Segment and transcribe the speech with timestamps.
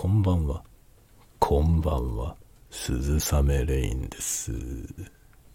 [0.00, 0.64] こんばんは。
[1.38, 2.34] こんばんは。
[2.70, 4.50] 鈴雨レインです。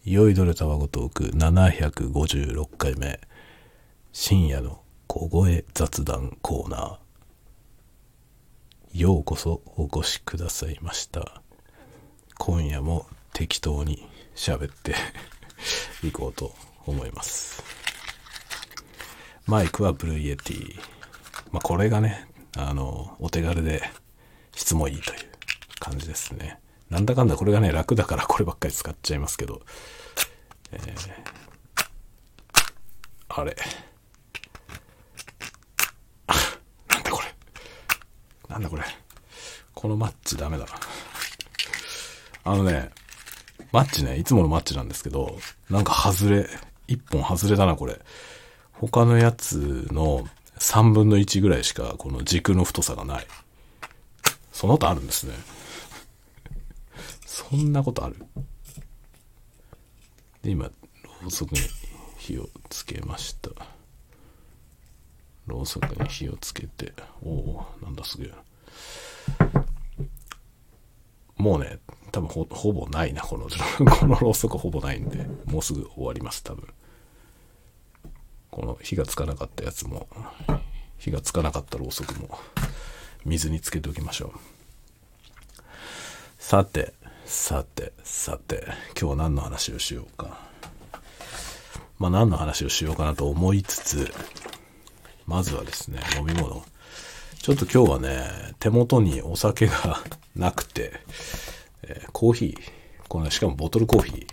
[0.03, 3.19] 酔いどれたわごトーク756回目。
[4.13, 9.01] 深夜の小声雑談コーナー。
[9.01, 11.41] ようこそお越しくださいました。
[12.37, 14.93] 今夜も適当に喋って
[16.07, 16.53] いこうと
[16.85, 17.63] 思います。
[19.47, 20.79] マイクは Blue Yeti。
[21.51, 23.81] まあ、これがね、あの、お手軽で
[24.55, 25.19] 質もいいという
[25.79, 26.59] 感じですね。
[26.89, 29.61] なんだかんだこれがね、楽だからこればっかり使っちゃいますけど。
[30.71, 31.35] えー
[33.37, 33.53] あれ。
[36.87, 37.27] なんだこれ。
[38.47, 38.83] なんだこれ。
[39.73, 40.71] このマッチダメだな。
[42.45, 42.91] あのね、
[43.73, 45.37] マッチね、いつものマッチなんですけど、
[45.69, 46.47] なんか外れ、
[46.87, 47.99] 一本外れだな、これ。
[48.71, 50.25] 他のやつの
[50.59, 53.27] 3分の1ぐらいしかこの軸の太さがない。
[54.65, 55.35] その他あるんですね。
[57.27, 58.15] そんなことある
[60.41, 60.71] で、今、ろ
[61.27, 61.59] うそくに
[62.17, 63.51] 火をつけました。
[65.45, 68.31] ろうそくに火をつけて、おおなんだすげえ。
[71.37, 71.77] もうね、
[72.11, 73.45] 多分ほほぼないな、この、
[73.85, 76.67] このろうそくほぼないんで、もうすぐ終わります、多分。
[78.49, 80.07] この火がつかなかったやつも、
[80.97, 82.39] 火がつかなかったろうそくも、
[83.25, 84.54] 水につけておきましょう。
[86.47, 86.93] さて、
[87.25, 90.41] さて、さて、今日は何の話をしようか。
[91.97, 94.13] まあ何の話をしようかなと思いつつ、
[95.25, 96.63] まずはですね、飲み物。
[97.41, 100.03] ちょっと今日はね、手元にお酒が
[100.35, 100.93] なくて、
[101.81, 104.27] えーコーヒー、このしかもボトルコーヒー。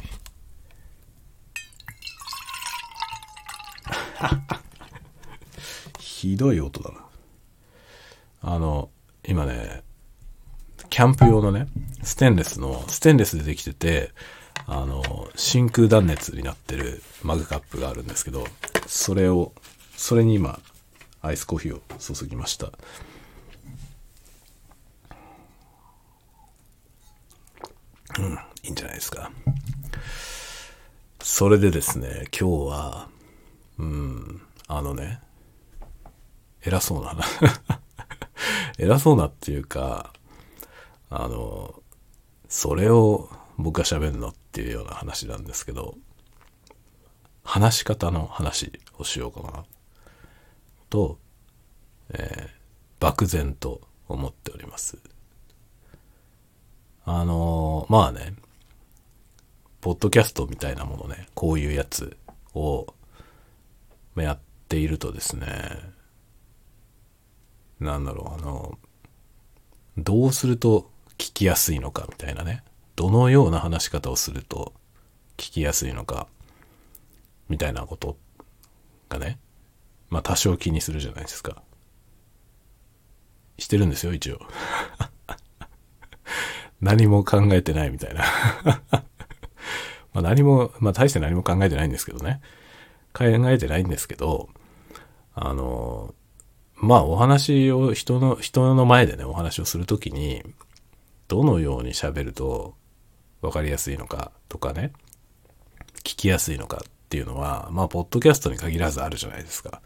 [5.98, 7.06] ひどい音だな。
[8.42, 8.90] あの、
[9.26, 9.82] 今ね、
[10.92, 11.68] キャンプ用のね、
[12.02, 14.10] ステンレスの、ステンレスでできてて、
[14.66, 15.02] あの、
[15.36, 18.44] 真空断熱になってるマグカップがあるんですけど、
[18.86, 19.54] それを、
[19.96, 20.60] それに今、
[21.22, 22.66] アイスコーヒーを注ぎました。
[28.18, 29.32] うん、いいんじゃないですか。
[31.22, 33.08] それでですね、今日は、
[33.78, 35.22] うん、あのね、
[36.66, 37.16] 偉そうな、
[38.76, 40.12] 偉そうなっていうか、
[41.14, 41.82] あの、
[42.48, 43.28] それを
[43.58, 45.96] 僕が喋るのっていうような話なんですけど、
[47.44, 49.64] 話し方の話をしようかな、
[50.90, 51.18] と、
[52.10, 52.62] えー
[53.02, 54.96] 漠然と思っております。
[57.04, 58.34] あのまあね、
[59.80, 62.16] ポッドキャストみたいなものね、こういうやつ
[62.54, 62.94] を
[64.14, 65.80] やっているとですね、
[67.80, 68.78] なんだろう、あの、
[69.98, 70.91] どうすると
[71.22, 72.64] 聞きやすいのかみたいなね、
[72.96, 74.72] どのような話し方をすると
[75.36, 76.26] 聞きやすいのか、
[77.48, 78.16] みたいなこと
[79.08, 79.38] がね、
[80.10, 81.62] まあ多少気にするじゃないですか。
[83.56, 84.40] してるんですよ、一応。
[86.82, 88.24] 何も考えてないみたいな。
[90.12, 92.40] ま何も、まあ大して何も考えてないんですけどね。
[93.12, 94.48] 考えてないんですけど、
[95.34, 96.16] あの、
[96.74, 100.42] まあお話を人の、人の前でね、お話をするときに、
[101.32, 102.74] どのように喋ると
[103.40, 104.92] 分かりやすいのかとかね、
[106.04, 109.80] 聞きやすいのかっていうのは、まあ、ポッドキャストに限らずあるじゃないですか。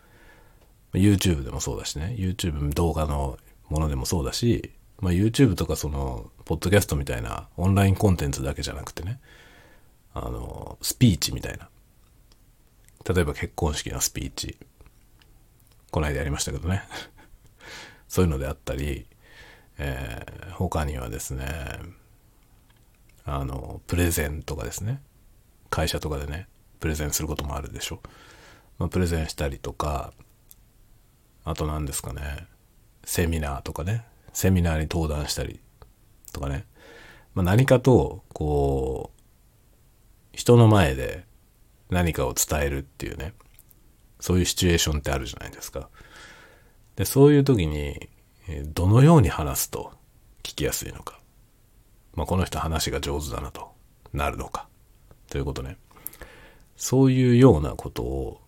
[0.92, 9.20] YouTube でもそうだしね、YouTube 動画のものでもそうだし、まあ、YouTube とかその、ポッドキャストみたいなオンラインコンテンツだけじゃなくてね、
[10.14, 11.68] あの、スピーチみたいな。
[13.08, 14.56] 例えば結婚式のスピーチ。
[15.92, 16.82] この間やりましたけどね。
[18.08, 19.06] そういうのであったり、
[19.78, 21.46] えー他にはですね、
[23.26, 25.02] あの、プレゼンとかですね。
[25.68, 26.48] 会社とかでね、
[26.80, 28.00] プレゼンすることもあるでしょ。
[28.78, 30.14] まあ、プレゼンしたりとか、
[31.44, 32.46] あと何ですかね、
[33.04, 35.60] セミナーとかね、セミナーに登壇したり
[36.32, 36.64] とかね。
[37.34, 39.20] まあ、何かと、こう、
[40.32, 41.24] 人の前で
[41.90, 43.34] 何かを伝えるっていうね、
[44.20, 45.90] そういうシチュエーションってあるじゃないですか。
[46.96, 48.08] で、そういう時に、
[48.48, 49.92] えどのように話すと
[50.42, 51.18] 聞きやすいのか。
[52.14, 53.72] まあ、この人話が上手だなと
[54.12, 54.68] なるのか。
[55.28, 55.76] ということね。
[56.76, 58.40] そういうようなことを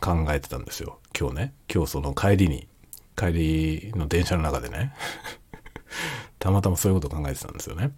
[0.00, 0.98] 考えてたんですよ。
[1.18, 1.54] 今日ね。
[1.72, 2.68] 今日その帰りに、
[3.16, 4.92] 帰りの電車の中でね。
[6.38, 7.92] たまたまそういうことを考えてたんですよね。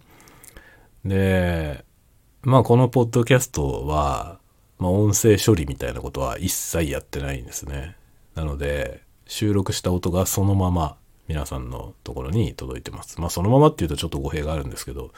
[1.03, 1.83] で、
[2.43, 4.39] まあこのポッドキャストは、
[4.79, 7.97] まあ音声処理みたいなことは一切やってないんですね。
[8.35, 10.97] なので、収録した音がそのまま
[11.27, 13.19] 皆さんのところに届いてます。
[13.19, 15.11] まあそのままっていうとちょっと語弊があるんですけど、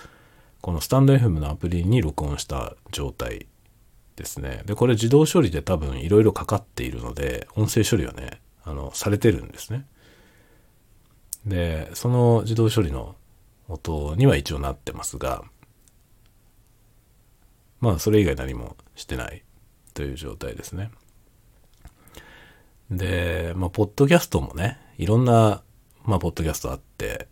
[0.61, 3.47] このスタンド FM のアプリに録音した状態
[4.15, 4.63] ですね。
[4.65, 9.85] で、これ自動処理で多分いろいろかかっているので、音声処理はね、あの、されてるんですね。
[11.45, 13.15] で、その自動処理の
[13.67, 15.43] 音には一応なってますが、
[17.79, 19.43] まあそれ以外何もしてない
[19.93, 20.91] という状態ですね。
[22.91, 25.63] で、まあ、ポッドキャストもね、いろんな、
[26.03, 27.27] まあ、ポッドキャストあって、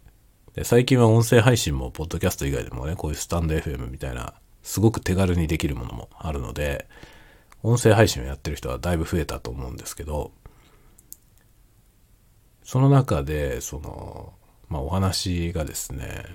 [0.54, 4.34] で、最近は音声配信も、ポッドキャスト以外でもね、こういうスタンド FM みたいな、
[4.64, 6.88] すごく手軽にできるものもあるので、
[7.64, 10.32] 音声配信をやってる人はだいぶ増えたと思うんですけど、
[12.64, 14.34] その中で、その、
[14.70, 16.26] まあ、お話がですね、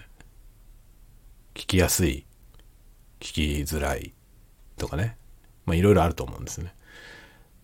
[1.55, 2.27] 聞きやすい、
[3.21, 4.15] 聞きづらい
[4.79, 5.17] とかね、
[5.67, 6.75] まあ、いろいろあると思うんですね。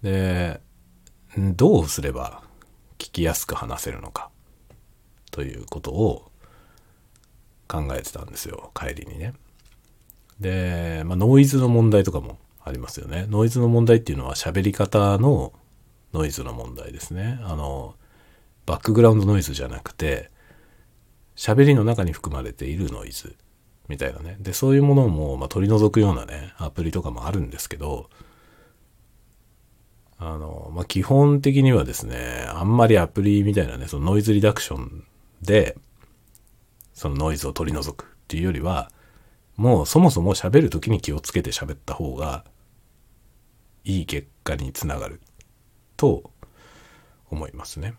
[0.03, 0.61] で、
[1.37, 2.43] どうすれば
[2.99, 4.31] 聞きやすく話せるのか？
[5.31, 6.31] ということを
[7.69, 9.35] 考えてたんですよ帰りにね。
[10.41, 13.27] で、まあ、ノイズの問題とかもありますよね。
[13.29, 15.53] ノイズの問題っていうのは喋り方の
[16.13, 17.41] ノイズの問題ですね。
[17.43, 17.95] あの
[18.67, 20.31] バックグラウンドノイズじゃなくて
[21.37, 23.37] 喋りの中に含まれているノイズ
[23.89, 24.37] みたいなね。
[24.41, 28.11] で、そういうものも、まあ、取り除くようなね、アプリとかもあるんですけど、
[30.19, 35.05] あの、まあ、基本的にはですね、あんまりアプリみたいなね、そのノイズリダクション
[35.43, 35.76] で、
[36.93, 38.91] そのノイズを取り除くっていうよりは、
[39.56, 42.44] もうそもそも喋る時に気をつけて喋った方が、
[43.85, 45.20] いい結果につながる
[45.97, 46.31] と
[47.31, 47.94] 思いますね。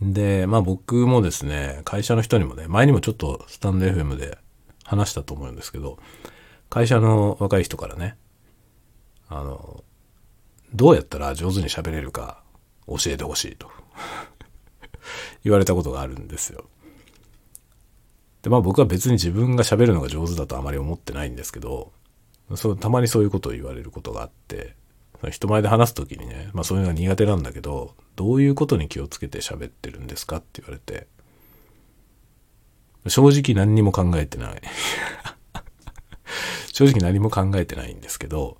[0.00, 4.38] で、まあ僕もですね、会社の人にもね、前にもちょっとスタンド FM で
[4.84, 5.98] 話したと思うんですけど、
[6.68, 8.16] 会社の若い人からね、
[9.28, 9.84] あの、
[10.76, 12.42] どうやったら上手に喋れるか
[12.86, 13.70] 教えてほしいと
[15.42, 16.66] 言われたことがあるんですよ。
[18.42, 21.92] で、まあ僕は別に自分が喋るのが上手だとあまり思ってないんですけど、
[22.54, 24.76] そうたまにそういうことを言われることがあって、
[25.30, 31.08] 人前で話す時にね、まあそういうのが苦手なんだけど、どういうことに気をつけて喋ってるんですかって言われて、
[33.08, 34.62] 正直何にも考えてない
[36.72, 38.58] 正直何も考えてないんですけど、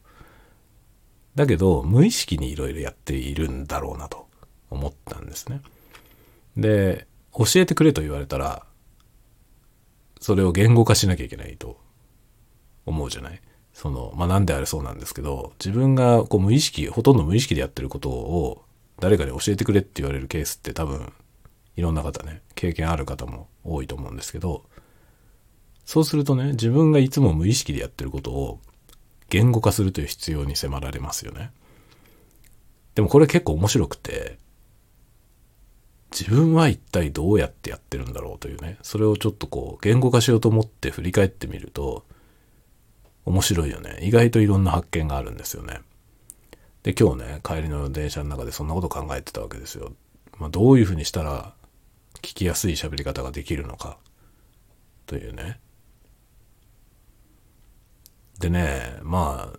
[1.36, 4.26] だけど、無意識にいろいろやっているんだろうなと
[4.70, 5.60] 思ったんですね。
[6.56, 8.64] で、教えてくれと言われたら、
[10.20, 11.78] それを言語化しなきゃいけないと
[12.86, 13.40] 思うじゃない
[13.74, 18.64] その、まあ、なんであれそうなんですけど、自分がこう無意識、ほとんど無意識でやってることを
[18.98, 21.12] 誰かに教えてくれって言われるケースって多分、
[21.76, 24.64] いろんな方ね、経験ある方も多いと思うんですけど、
[25.84, 28.60] そうするとね、自分がいつも無意識でやってることを
[29.28, 31.50] 言語化するという必要に迫られますよね。
[32.94, 34.38] でもこれ結構面白くて、
[36.12, 42.04] 自分は一体どうやってやってるんだろうというね、それをちょっとこう言語化しようと思って振り返ってみると、
[43.24, 43.98] 面白いよね。
[44.02, 45.80] 意外といろんな発見があるんですよね。
[46.84, 49.92] で、今日ね、帰りの電車の中でそんなこと考えてたわけですよ。
[50.38, 51.52] まあ、どういうふうにしたら
[52.22, 53.98] 聞きやすい喋り方ができるのか、
[55.06, 55.58] というね。
[58.38, 59.58] でね、まあ、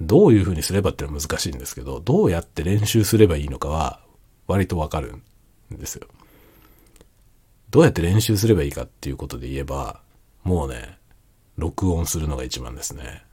[0.00, 4.00] どういうふうにすればってのは難しいんですけど、どうやって練習すればいいのかは
[4.46, 5.16] 割とわかる
[5.74, 6.06] んですよ。
[7.70, 10.00] どうやって練習すればいいかっていうことで言えば、
[10.44, 10.98] もうね、
[11.56, 13.24] 録音するのが一番ですね。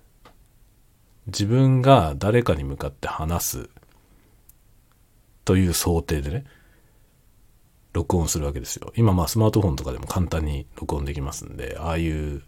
[1.27, 3.69] 自分が誰かに向かって話す
[5.45, 6.45] という想定でね、
[7.93, 8.91] 録音するわけですよ。
[8.95, 12.41] 今まあスマートフォンとかでも簡単に録音できますんで、ああいう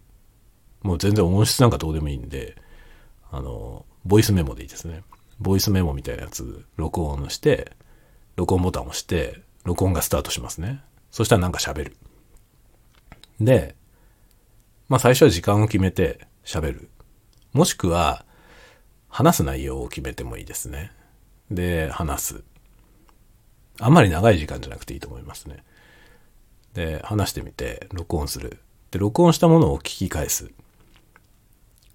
[0.86, 2.56] もう全然音質なんかどうでもいいんで、
[3.32, 5.02] あの、ボイスメモでいいですね。
[5.40, 7.72] ボイスメモみたいなやつ、録音して、
[8.36, 10.80] 録音ボタンを押して、録音がスタートしますね。
[11.10, 11.96] そしたらなんか喋る。
[13.40, 13.74] で、
[14.88, 16.88] まあ最初は時間を決めて喋る。
[17.52, 18.24] もしくは、
[19.08, 20.92] 話す内容を決めてもいいですね。
[21.50, 22.44] で、話す。
[23.80, 25.64] あんまり長い時間じゃなくていいと思いますね。
[26.74, 28.60] で、話してみて、録音する。
[28.92, 30.52] で、録音したものを聞き返す。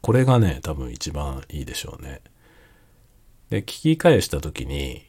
[0.01, 2.21] これがね、多分一番いいでしょうね。
[3.49, 5.05] で、聞き返した時に、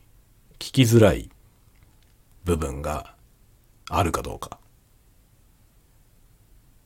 [0.59, 1.31] 聞きづらい
[2.45, 3.15] 部分が
[3.89, 4.59] あるかどうか。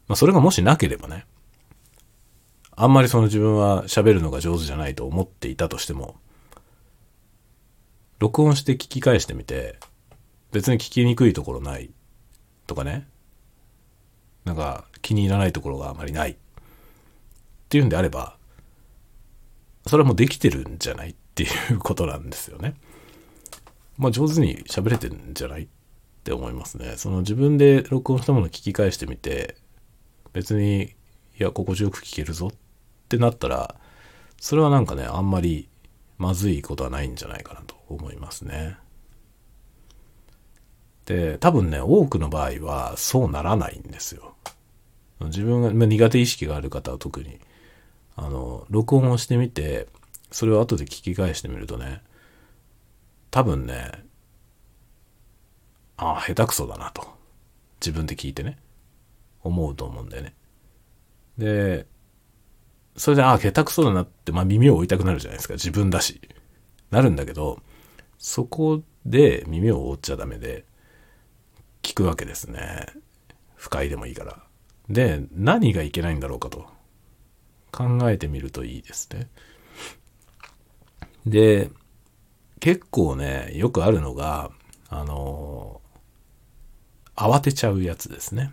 [0.06, 1.26] まあ、それがもしなければね、
[2.76, 6.16] あんまりその自分は喋るのが上手じゃないと思っていたとしても、
[8.18, 9.78] 録音して聞き返してみて、
[10.52, 11.90] 別に聞きにくいところない
[12.66, 13.08] とかね、
[14.44, 16.36] なんか気に入らないところがあまりない
[17.66, 18.36] っていうんであれば、
[19.86, 22.74] それはもうできてるんじゃないっていうことなんですよね。
[23.98, 25.68] まあ上手に喋れてるんじゃないっ
[26.24, 26.94] て思いますね。
[26.96, 29.56] その自分で録音したものを聞き返してみて、
[30.32, 32.56] 別に、いや、心地よく聞けるぞっ
[33.08, 33.74] てなったら、
[34.40, 35.68] それはなんかね、あんまり
[36.18, 38.76] まずいことはないんじゃないかなと思いますね。
[41.06, 44.34] で、多分ね、多くの場合はそうならないんですよ。
[45.20, 47.38] 自分が、まあ、苦手意識がある方は特に、
[48.16, 49.88] あの、録音をしてみて、
[50.30, 52.02] それを後で聞き返してみるとね、
[53.30, 53.92] 多分ね、
[55.96, 57.06] ああ、下手くそだなと。
[57.80, 58.58] 自分で聞いてね。
[59.42, 60.34] 思うと思うんだよね。
[61.38, 61.86] で、
[62.96, 65.54] それで、ああ、下手くそだなって、まあ耳を置いたくなるじゃないですか。
[65.54, 66.20] 自分だし。
[66.90, 67.60] なるんだけど、
[68.18, 70.64] そこで耳を覆っちゃダメで、
[71.82, 72.86] 聞くわけですね。
[73.54, 74.42] 不快でもいいから。
[74.88, 76.66] で、何がいけないんだろうかと。
[77.76, 79.28] 考えてみるといいですね。
[81.26, 81.70] で、
[82.60, 84.50] 結構ね、よくあるのが、
[84.88, 85.80] あの
[87.16, 88.52] 慌てちゃうやつですね。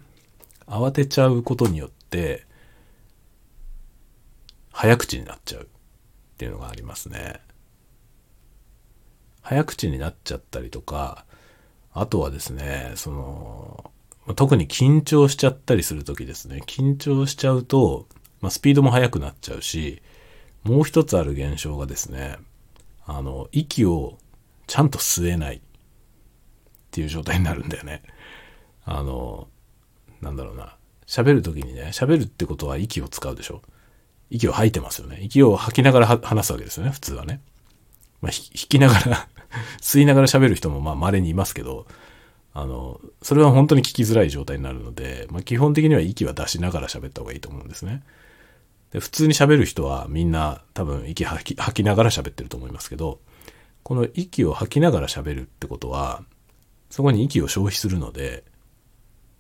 [0.68, 2.46] 慌てちゃうことによって、
[4.72, 5.66] 早口になっちゃうっ
[6.38, 7.40] ていうのがありますね。
[9.42, 11.26] 早口になっちゃったりとか、
[11.94, 13.92] あとはですね、その、
[14.36, 18.08] 特に緊張しちゃったりするときですね、緊張しちゃうと、
[18.44, 20.02] まあ、スピードも速くなっちゃうし、
[20.64, 22.36] もう一つある現象がですね、
[23.06, 24.18] あの、息を
[24.68, 25.60] ちゃんと吸えないっ
[26.92, 28.04] ていう状態になるんだよね。
[28.84, 29.48] あの、
[30.20, 30.76] なんだろうな。
[31.08, 33.62] 喋るときにね、喋るってことは息を使うでしょ。
[34.30, 35.20] 息を吐いてますよね。
[35.22, 37.40] 息を吐きながら話すわけですよね、普通はね。
[38.20, 39.30] まあ、引きながら
[39.82, 41.88] 吸いながら喋る人もまあ稀にいますけど、
[42.54, 48.04] あの、それは本当に聞きづらい状態になるので、まあ、基本的には息は出しながら喋った方がいいと思うんですね。
[48.94, 53.20] で普通に喋る人はみんな多分息吐き吐きながら喋ってると思いますけど、
[53.82, 56.24] この息を吐きながら喋るってことは、
[56.92, 58.44] そこに息を消費するので、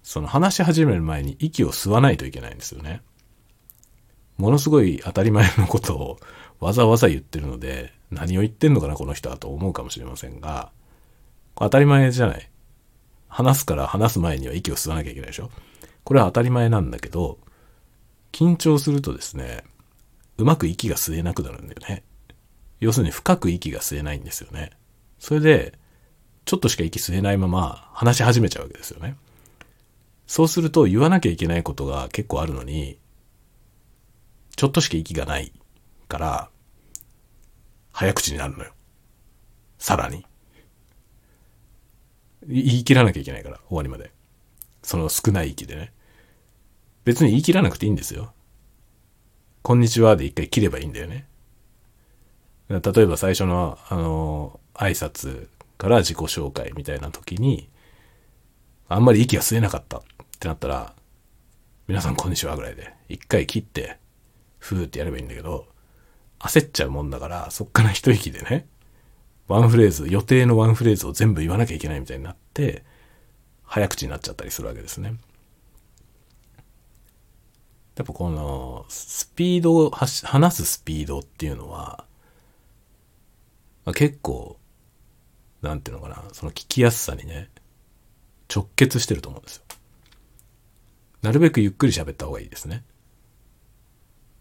[0.01, 3.03] その話し始める前に息を吸わないといけないんですよね。
[4.37, 6.19] ものすごい当たり前のことを
[6.59, 10.71] わざわざ言ってるので、何を言ってんのかな、この人はと思うかもしれませんが、
[11.55, 12.49] 当たり前じゃない。
[13.27, 15.51] 話すから話す前には息を吸わなきゃいけないでしょ。
[16.03, 17.37] これは当たり前なんだけど、
[18.33, 19.63] 緊張するとですね、
[20.37, 22.03] うまく息が吸えなくなるんだよね。
[22.81, 24.71] 要するに深く息が吸えないんですよね。
[25.19, 25.79] それで、
[26.43, 29.15] ちょっとしか息吸えないまま話し始めちゃうわけですよね。
[30.27, 32.97] そうすると言わなきゃいけないことが結構あるのに、
[34.55, 35.53] ちょっとしか息がない
[36.09, 36.49] から、
[37.91, 38.73] 早口になるのよ。
[39.77, 40.25] さらに。
[42.47, 44.11] 言い切らなきゃいけないから、終わりまで。
[44.81, 45.92] その少ない息でね。
[47.05, 48.33] 別に言い切らなくていいんですよ。
[49.61, 51.27] こんにちはで一回切ればいいんだよね。
[52.69, 57.69] 例えば最初の、あの、挨拶から自己紹介みたいな時に、
[58.87, 60.01] あんまり息が吸えなかったっ
[60.39, 60.93] てなったら、
[61.87, 63.97] 皆さんこんにちはぐらいで、一回切って、
[64.59, 65.67] ふーってやればいいんだけど、
[66.39, 68.65] 焦っちゃうもんだから、そっから一息でね、
[69.47, 72.83] ワンフレーズ、予定のワンフレーズを全部言わなきゃいけないみたいになって、
[73.63, 75.15] 早口になっちゃったりするわけですね。
[77.95, 82.05] やっぱこの、スピードを、話すスピードっていうのは、
[83.85, 84.57] まあ、結構、
[85.61, 87.49] なんていうのかな、その聞きやすさにね、
[88.53, 89.63] 直結してると思うんですよ。
[91.21, 92.83] なるべくゆっくり喋った方がいいですね。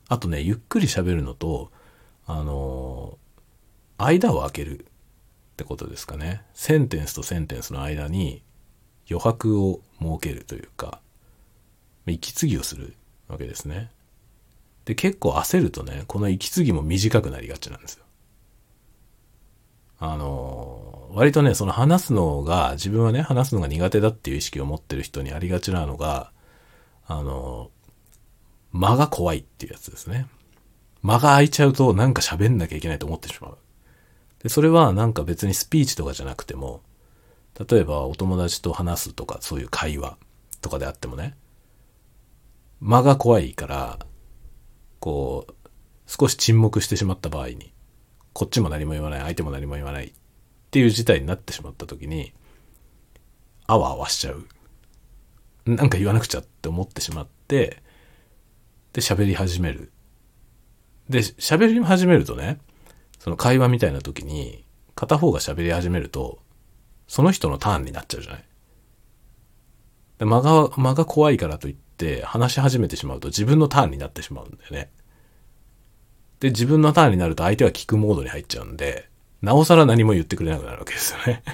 [0.08, 1.70] あとね、ゆっくり喋るのと、
[2.26, 4.84] あのー、間を空けるっ
[5.56, 6.42] てことですかね。
[6.54, 8.42] センテンスとセンテンスの間に
[9.08, 11.00] 余白を設けるというか、
[12.06, 12.96] 息継ぎをする
[13.28, 13.90] わけですね。
[14.84, 18.04] で、結構焦るとね、この息継ぎも短くなりがちなんですよ。
[19.98, 26.32] あの、割とね、その話すのが、自分はね、話すのが苦手だっていう意識を持ってる人にありがちなのが、
[27.06, 27.70] あの、
[28.72, 30.26] 間が怖いっていうやつですね。
[31.02, 33.58] 間が空いちゃうとなんか喋んなきゃいけないと思ってしまう。
[34.42, 36.80] で、それはなんか別にスピーチとかじゃなくても、
[37.68, 40.16] 例えばお友達と話すとかそういう会話
[40.62, 41.36] とかであってもね、
[42.82, 43.98] 間が怖いから、
[44.98, 45.54] こう、
[46.06, 47.72] 少し沈黙してしまった場合に、
[48.32, 50.12] こっちも何も言わない、相手も何も言わないっ
[50.72, 52.32] ていう事態になってしまった時に、
[53.68, 54.46] あわあわしちゃう。
[55.64, 57.80] なんか言わなくちゃって思ってしまって、
[58.94, 59.92] で、喋り始める。
[61.08, 62.58] で、喋り始めるとね、
[63.20, 64.64] その会話みたいな時に、
[64.96, 66.40] 片方が喋り始めると、
[67.06, 68.44] その人のターンになっちゃうじゃない。
[70.24, 74.90] 間が、間が怖いからといってて話し始めてしまうと自分のターンになってしまうんだよね。
[76.40, 79.08] で、自分のターンになると相手は聞くモードに入っちゃうんで、
[79.40, 81.44] なおさら何も言ってくれなくなるわけですよね。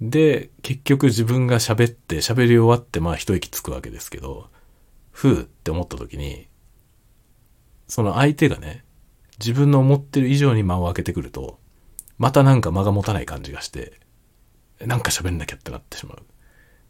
[0.02, 4.50] で、結局自分が喋って喋り終わってまあ一息つくわけですけど、
[5.10, 6.46] ふうって思った時に、
[7.88, 8.84] その相手がね、
[9.38, 11.58] 自分の思ってる以上に間を空けてくると、
[12.18, 13.98] またなんか間が持たない感じがして、
[14.80, 16.22] なんか喋んなきゃってなってしまう。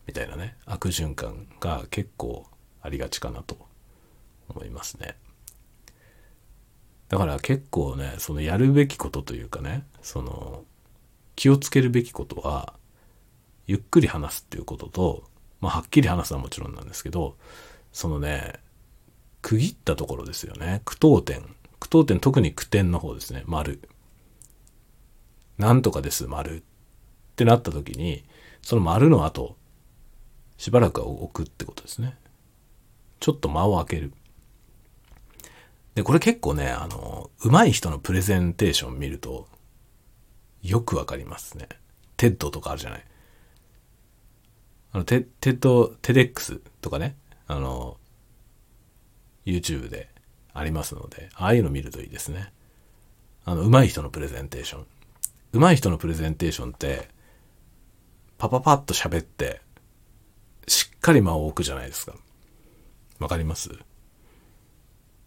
[0.06, 2.46] みたいなね、悪循環が結構
[2.82, 3.58] ありがちかなと
[4.48, 5.16] 思いますね。
[7.08, 10.64] だから結構ね、そのやるべきことというかね、その
[11.36, 12.74] 気をつけるべきことは、
[13.66, 15.24] ゆっくり話すっていうことと、
[15.60, 17.36] まあはっきり話すのはもちろんなんですけど、
[17.92, 18.54] そのね、
[19.42, 20.82] 区切ったところですよね。
[20.84, 21.42] 句読点。
[21.80, 23.42] 句読点、特に句点の方ですね。
[23.46, 23.80] 丸。
[25.58, 26.56] なんとかです、丸。
[26.56, 26.62] っ
[27.36, 28.24] てなった時に、
[28.62, 29.56] その丸の後、
[30.60, 32.18] しばらく置くってことですね。
[33.18, 34.12] ちょっと間を空ける。
[35.94, 39.48] で、これ結構ね、あの、上手い人のプレゼンテーション見ると、
[40.60, 41.66] よくわかりますね。
[42.18, 43.04] TED とかあるじゃない。
[44.92, 47.96] あの、テテッド、 TEDx とかね、あの、
[49.46, 50.10] YouTube で
[50.52, 52.52] ありますので、ああいうの見るといいですね。
[53.46, 54.86] あの、上手い人のプレゼンテーション。
[55.58, 57.08] 上手い人のプレゼンテーションって、
[58.36, 59.62] パパパッと喋って、
[60.70, 62.14] しっかり間を置くじゃないですか。
[63.18, 63.70] わかります？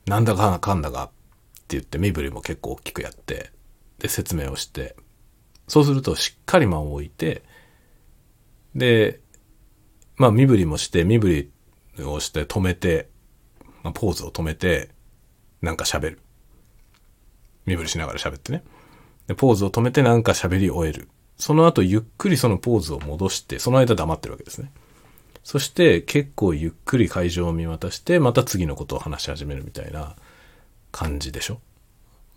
[0.05, 1.07] なんだかかんだかっ
[1.67, 3.51] て言って身振りも結構大きくやって、
[3.99, 4.95] で、説明をして、
[5.67, 7.43] そうするとしっかり間を置いて、
[8.73, 9.19] で、
[10.15, 11.51] まあ身振りもして、身振
[11.97, 13.09] りをして止めて、
[13.83, 14.91] まあ、ポーズを止めて、
[15.61, 16.19] なんか喋る。
[17.65, 18.63] 身振りしながら喋ってね。
[19.27, 21.09] で、ポーズを止めてなんか喋り終える。
[21.35, 24.71] その後ゆっくりそのポーズを戻して、その間黙ってるわけですね。
[25.43, 30.15] そして結構ゆっくり会場を見渡して、また次のことを話し始めるみたいな
[30.91, 31.59] 感じでしょ？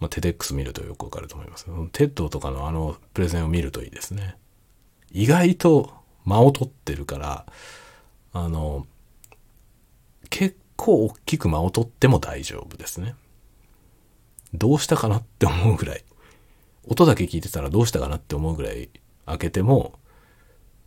[0.01, 1.67] まあ、 TEDx 見るとよくわかると思います。
[1.93, 4.37] TED とかのあのプレゼンを見るといいですね。
[5.13, 5.95] 意外と
[6.25, 7.47] 間を取ってるから、
[8.33, 8.87] あの、
[10.29, 13.15] 結構大きく間を取っても大丈夫ですね。
[14.53, 16.05] どうしたかなって思うぐらい。
[16.89, 18.91] 音だけ聞いてたらどうしたかなって思うぐらい
[19.25, 19.99] 開けても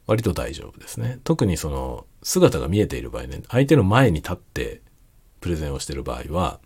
[0.09, 1.19] 割と大丈夫ですね。
[1.23, 4.81] 特にその姿が見えている場合ね、相手の前に立って
[5.39, 6.59] プレゼンをしてる場合は、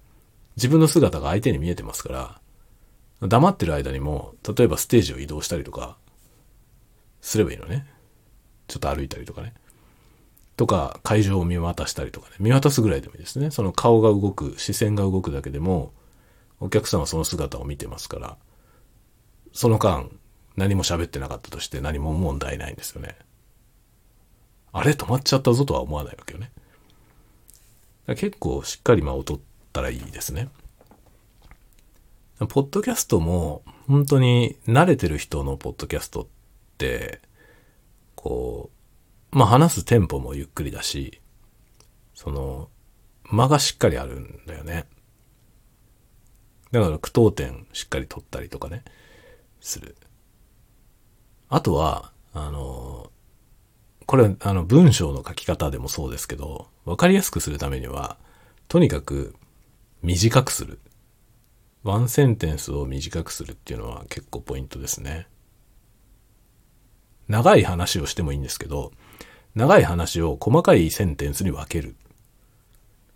[0.55, 2.39] 自分の姿が相手に見えてますか
[3.19, 5.97] ら、黙ってる間にも、例えばステージを移動したりとか、
[7.19, 7.85] すればいいのね。
[8.67, 9.53] ちょっと歩いたりとかね。
[10.55, 12.35] とか、会場を見渡したりとかね。
[12.39, 13.51] 見渡すぐらいでもいいですね。
[13.51, 15.91] その顔が動く、視線が動くだけでも、
[16.61, 18.37] お客さんはその姿を見てますから、
[19.51, 20.09] その間、
[20.55, 23.17] 何も喋ってなかったとして何も問題ないんですよね。
[24.73, 24.91] あれ？
[24.91, 26.51] 止まっちゃったぞとは思わないわけよね。
[28.07, 30.49] 結構しっかり間を取ったらいいですね。
[32.39, 36.27] ポッドキャストも本当に慣れてる人のポッドキャストっ
[36.77, 37.21] て、
[38.15, 38.71] こ
[39.31, 41.21] う、まあ話すテンポもゆっくりだし、
[42.13, 42.69] その、
[43.31, 44.85] 間がしっかりあるんだよね。
[46.71, 48.83] だから句読点しっかり取ったりとかね、
[49.61, 49.95] する。
[51.47, 53.11] あとは、あの、
[54.13, 58.19] これ、あの、文章の書き方でもそうですけど、わかりやすくするためには、
[58.67, 59.33] とにかく
[60.03, 60.79] 短くする。
[61.81, 65.25] ワンセンテンスを短くするっていうのは結構ポイントですね。
[67.27, 68.91] 長い話をしてもいいんですけど、
[69.55, 71.95] 長い話を細かいセンテンスに分ける。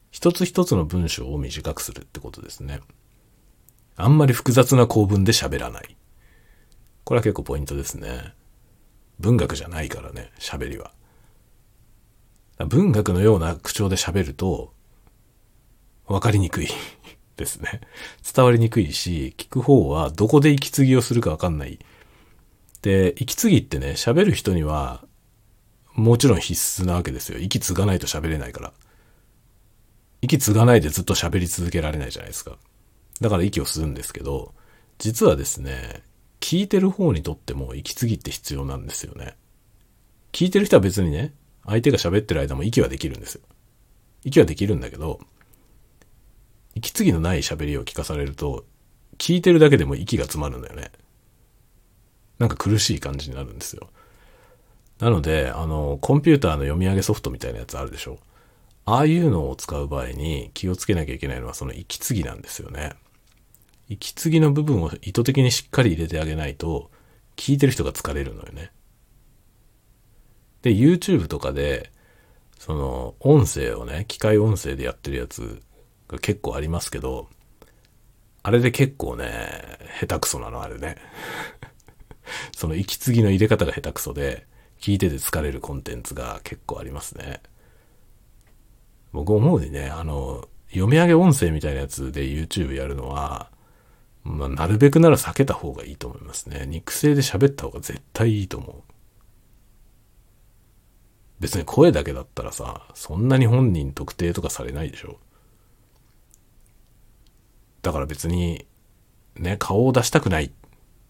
[0.09, 2.79] 一つ一つの文章を短くするってことですね。
[3.97, 5.95] あんまり複雑な構文で喋らない。
[7.03, 8.33] これは結構ポイントですね。
[9.19, 10.91] 文学じゃないからね、喋りは。
[12.65, 14.73] 文学のような口調で喋ると、
[16.07, 16.69] わかりにくい
[17.37, 17.81] ですね。
[18.33, 21.79] 伝わりにくいし、聞く方はどこで息継ぎをするかわかんない。
[22.81, 25.05] で、息継ぎってね、喋る人には、
[25.93, 27.39] もちろん必須なわけですよ。
[27.39, 28.73] 息継がないと喋れないから。
[30.21, 32.57] 息継がないでずっと喋り続けられないじゃないですか。
[33.19, 34.53] だから息を吸うんですけど、
[34.99, 36.03] 実はですね、
[36.39, 39.35] 聞いてる方にとっても息継ぎって必要なんですよね。
[40.31, 41.33] 聞いてる人は別にね、
[41.65, 43.41] 相手が喋ってる間も息はできるんですよ。
[44.23, 45.19] 息はできるんだけど、
[46.75, 48.65] 息継ぎのない喋りを聞かされると、
[49.17, 50.91] 聞いてるだけでも息が詰まるんだよね。
[52.39, 53.89] なんか苦しい感じになるんですよ。
[54.99, 58.19] なので、あの、コンピューターの読み上げソフトみたいなやつあるでしょ。
[58.85, 62.93] ああいうのを使う場合に気をつけなきゃいけないのはその息継ぎなんですよね。
[63.89, 66.91] 息継ぎの部分を意図的にしっかり入れてあげないと、
[67.35, 68.71] 聞いてる人が疲れるのよね。
[70.61, 71.91] で、YouTube とかで、
[72.59, 75.61] その、音声をね、機械音声でやってるやつ
[76.07, 77.29] が結構ありますけど、
[78.43, 79.27] あれで結構ね、
[79.99, 80.97] 下手くそなの、あれね。
[82.55, 84.47] その息継ぎの入れ方が下手くそで、
[84.79, 87.41] 聞いてて疲れるコンテンツが結構ありますね。
[89.11, 93.51] 僕思うにね、あの、読み上げ音声みたいなやつで YouTube やるのは、
[94.27, 96.65] まあ、なるべくなら避けた方がいいと思いますね。
[96.67, 98.93] 肉声で喋った方が絶対いいと思う。
[101.39, 105.19] 別に声だけだったらさ、そんなに本人特定とかされないでしょ。
[107.83, 108.67] だから別に、
[109.35, 110.51] ね、顔を出したくないっ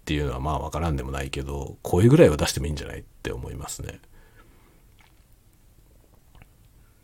[0.06, 4.00] ていうのはまあわからんでもないけど、声ぐらいは出してもいいんじゃないって思いますね。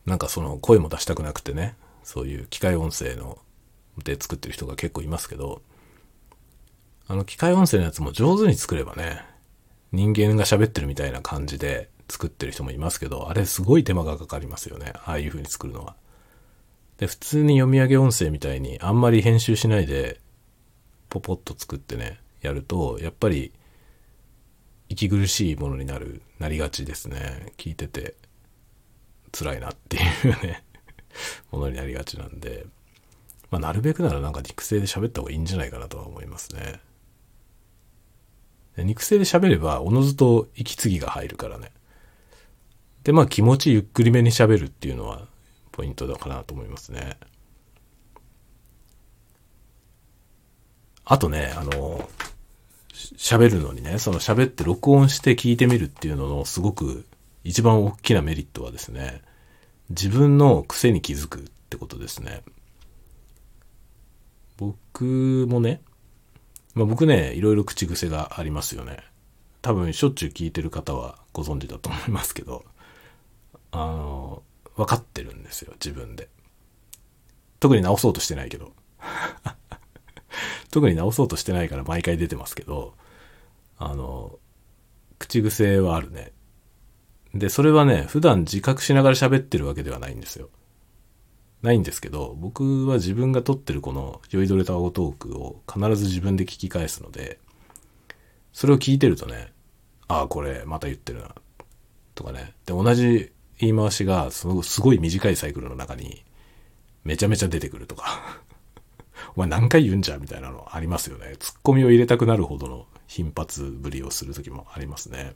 [0.06, 3.39] なんかその声も出したくなくてね、そういう機械音声の
[4.04, 5.63] で作ってる人が結構いますけど、
[7.08, 9.24] あの機械音声のやつも上手に作ればね、
[9.92, 14.94] 人間が喋ってるみたいな感じで作ってる人もいますけど、あれすごい手間がかかりますよね。
[15.06, 15.96] ああいう風に作るのは。
[16.98, 20.20] で、普通に読み上げ音声みたいにあんまり編集しないで、
[21.10, 23.52] ポポッと作ってね、やると、やっぱり、
[24.89, 27.52] 息苦しいものになる、なりがちですね。
[27.58, 28.16] 聞いてて、
[29.32, 30.63] 辛いなっていうね
[31.52, 32.66] ものになりがちなんで、
[33.50, 36.80] まあ、なるべくならなんか肉声で喋った方がいいんじゃないかなとは思いますね。
[38.78, 41.72] 肉声で喋れば、おのずと息継ぎが入るからね。
[43.04, 45.28] で、まあ気持ちゆっくりめに喋るっていうのは
[45.72, 47.18] ポイントだかなと思いますね。
[51.06, 52.10] あとね、あの、
[53.18, 57.06] 喋るのにね、その喋って録音して聞いてみるっていうののすごく
[57.44, 59.22] 一番大きなメリットはですね、
[59.90, 62.42] 自分の癖に気づくってことですね。
[64.58, 65.82] 僕もね、
[66.74, 68.98] まあ、僕ね、いろいろ口癖がありますよね。
[69.62, 72.66] 多分しょっちゅう聞いてる方はご存知だと思いますけど、
[73.72, 74.44] あの、
[74.76, 76.30] 分かってるんですよ、自分で。
[77.60, 78.74] 特に直そうとしてないけど。
[80.72, 82.96] 特に直そうとしてないから毎回出てますけど、
[83.78, 84.40] あの、
[85.20, 86.34] 口癖はあるね。
[87.34, 90.50] で、それはね、普段自覚しながら喋ってるわけではないんですよ。
[91.63, 97.39] ないんですけど、僕は自分が撮ってるこの酔いどれたワゴトークを必ず自分で聞き返すので、
[98.52, 99.54] それを聞いてるとね、
[100.10, 101.34] ああ、これまた言ってるな、
[102.15, 102.54] とかね。
[102.65, 104.45] で、同じ言い回しがす
[104.82, 106.23] ごい短いサイクルの中に
[107.06, 108.41] めちゃめちゃ出てくるとか
[109.36, 111.38] お前何回言うんじゃみたいなのありますよね。
[111.39, 115.34] ツッコミを入れたくなるほどの頻発ぶりをする時もありますね。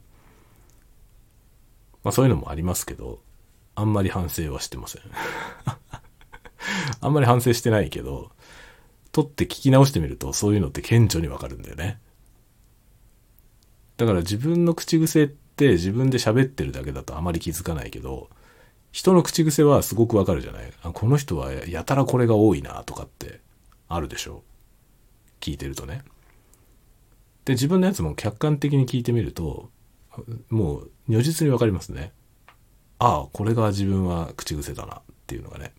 [2.04, 3.22] まあそういうのもありますけど、
[3.74, 5.02] あんまり反省はしてません
[7.00, 8.30] あんまり反省してないけど、
[9.12, 12.00] 撮って聞き直してみるとそういうのって顕著にわかるんだよね。
[13.96, 18.28] だから自分の口癖って自分で喋ってるだけだとあまり気づかないけど、
[18.92, 23.40] 人の口癖はすごくわかるじゃないあこの人はやたらこれが多いなとかって
[23.88, 24.42] あるでしょ
[25.40, 26.02] 聞いてるとね。
[27.44, 29.70] で、自分のやつも客観的に聞いてみると、
[30.50, 32.12] もう如実にわかりますね。
[32.98, 35.72] ああ、これが自分は口癖だなっていうのがね。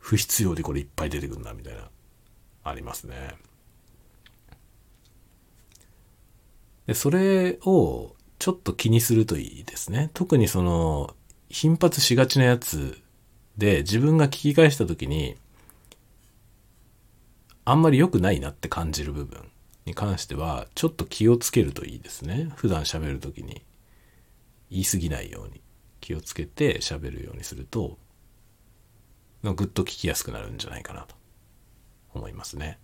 [0.00, 1.88] 不必要でこれいっぱい出てくるなみたいな、
[2.64, 3.34] ありますね。
[6.86, 10.10] で、それをちょっと気にするといいですね。
[10.14, 11.14] 特にその、
[11.48, 13.00] 頻発しがちなやつ
[13.58, 15.36] で自分が聞き返した時に、
[17.64, 19.48] あんまり良くないなって感じる部分
[19.84, 22.50] に関しては、ちょっと気をつけるといいですね。
[22.56, 23.62] 普段喋る時に
[24.70, 25.60] 言い過ぎないように
[26.00, 27.98] 気をつけて喋るようにすると、
[29.42, 31.14] ぐっと聞きやすくなるんじゃないかなと
[32.14, 32.78] 思いますね。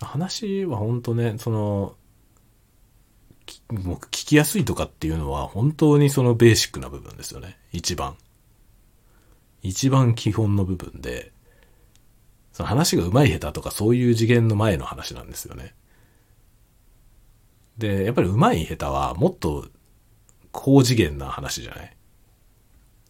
[0.00, 1.96] 話は本当ね、その、
[3.70, 7.58] もう聞きやすいとかっていうのは本当にそのベーシックな部分ですよね。
[7.72, 8.16] 一番。
[9.62, 11.32] 一番基本の部分で、
[12.52, 15.74] その話が上手い下手とかそういう次元の前の話なんですよね。
[17.78, 19.66] で、やっぱり上手い下手はもっと
[20.52, 21.96] 高次元な話じゃない？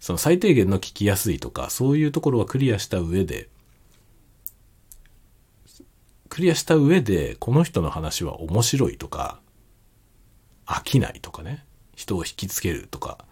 [0.04, 3.48] その最低限の聞きやすいとか、そういうところはクリアした上で、
[6.28, 9.40] クリアした上で、この人の話は面白いとか、
[10.66, 11.64] 飽きないとかね、
[11.96, 13.24] 人を引きつけるとか、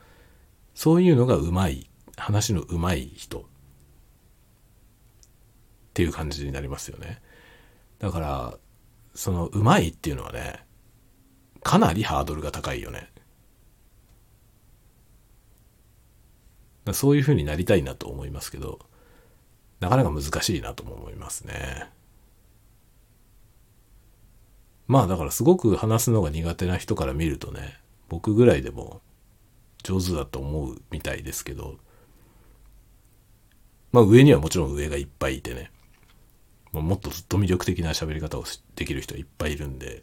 [0.74, 3.42] そういうのがうまい、話のうまい人っ
[5.92, 7.20] ていう感じになりますよね。
[7.98, 8.58] だから、
[9.14, 10.64] そのうまいっていうのはね、
[11.62, 13.11] かなりハードルが高いよね。
[16.92, 18.80] そういう風になりたいなと思いますけど、
[19.80, 21.88] なかなか難しいなとも思いますね。
[24.88, 29.00] まあだからすごく話すのが苦手な人から見るとね、僕ぐらいでも
[29.82, 31.76] 上手だと思うみたいですけど、
[33.92, 35.70] まあ上にはもちろん上がいっぱいいてね、
[36.72, 38.44] もっとずっと魅力的な喋り方を
[38.76, 40.02] できる人いっぱいいるんで、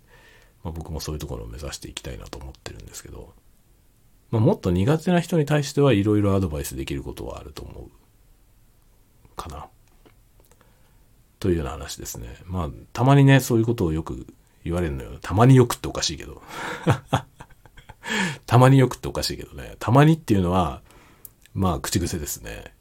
[0.64, 3.34] まあ、僕もそういうところを目指していきたいなと思ってるんですけど、
[4.32, 9.68] まあ、もっと苦手な人に対してはいろいろアドバイスできることはあると思うかな。
[11.40, 12.36] というような話ですね。
[12.46, 14.28] まあ、たまにね、そういうことをよく
[14.64, 15.12] 言われるのよ。
[15.22, 16.42] たまによくっておかしいけど。
[18.46, 19.76] たまによくっておかしいけどね。
[19.80, 20.82] たまにっていうのは、
[21.54, 22.74] まあ、口癖ですね。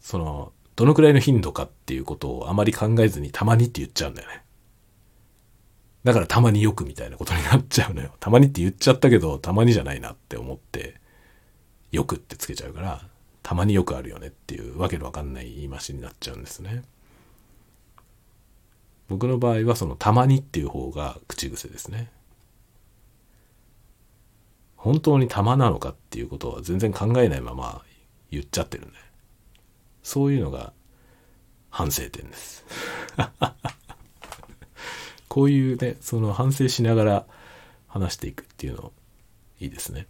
[0.00, 4.43] その、どのくらいの頻度かっていうことをあまり考えずにたまにって言っちゃうんだよね。
[6.04, 8.10] だからたまによくみたいなことになっちゃうのよ。
[8.20, 11.00] たまにって言っちゃったけど、たまにじゃないなって思って、
[11.92, 13.08] よくってつけちゃうから、
[13.42, 16.82] たまによくあるよねっていうわけのわかんない言い回しになっちゃうんですね。
[19.08, 22.10] 僕の場合はそのたまにっていう方が口癖ですね。
[24.76, 27.82] 本当に玉なのかっていうことは全然考えないまま
[28.30, 28.92] 言っちゃってるね。
[30.02, 30.74] そういうのが
[31.70, 32.64] 反省点です。
[35.34, 37.26] こういうね、その反省しながら
[37.88, 38.92] 話していくっていうの
[39.58, 40.06] いいですね。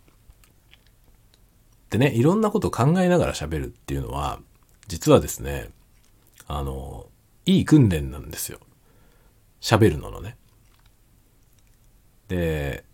[1.89, 4.39] でね、いろんなことを考えながら喋るっていうのは、
[4.87, 5.71] 実はですね、
[6.47, 7.07] あの、
[7.47, 8.59] いい訓練なんですよ。
[9.63, 10.37] 喋るののね。
[12.29, 12.85] で、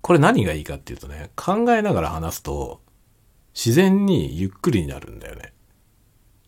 [0.00, 2.80] これ何がいいかっていうとね、考えながら話すと、
[3.54, 5.52] 自然にゆっくりになるんだよね。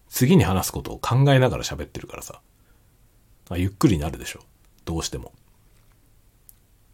[0.08, 2.40] 次に話すことを考えながら喋ってるからさ。
[3.56, 4.40] ゆっくりなるでしょ。
[4.84, 5.32] どうしても。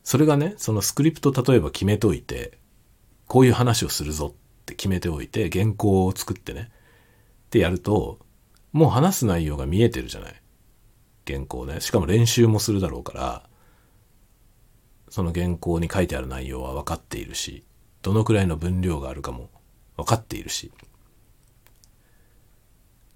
[0.03, 2.59] それがね、そのスクリプト例えば決めといて、
[3.27, 6.71] こういう話をするぞって決めておいて、原稿を作ってね。
[7.47, 8.19] ってやると、
[8.73, 10.43] もう話す内容が見えてるじゃない。
[11.27, 11.81] 原稿ね。
[11.81, 13.49] しかも練習もするだろうから、
[15.11, 17.65] その原稿に書いてある内容は分かっているし、
[18.03, 19.51] どのくらいの分量があるかも
[19.97, 20.73] 分かっているし。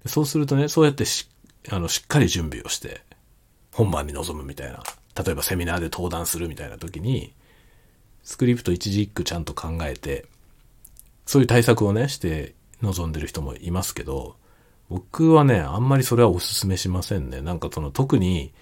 [0.05, 1.29] そうするとね、そうやってし
[1.69, 3.01] あのしっかり準備をして、
[3.73, 4.83] 本番に臨むみたいな。
[5.21, 7.33] 例えばセミナーで登壇するみたいな時に、
[8.23, 10.25] スクリプト一字一句ちゃんと考えて、
[11.25, 14.35] そういう対策をね、して臨んでる人もいますけど、
[14.89, 17.41] 僕はね、あんまりそれはお勧めしませんね。
[17.41, 18.53] なんかその特に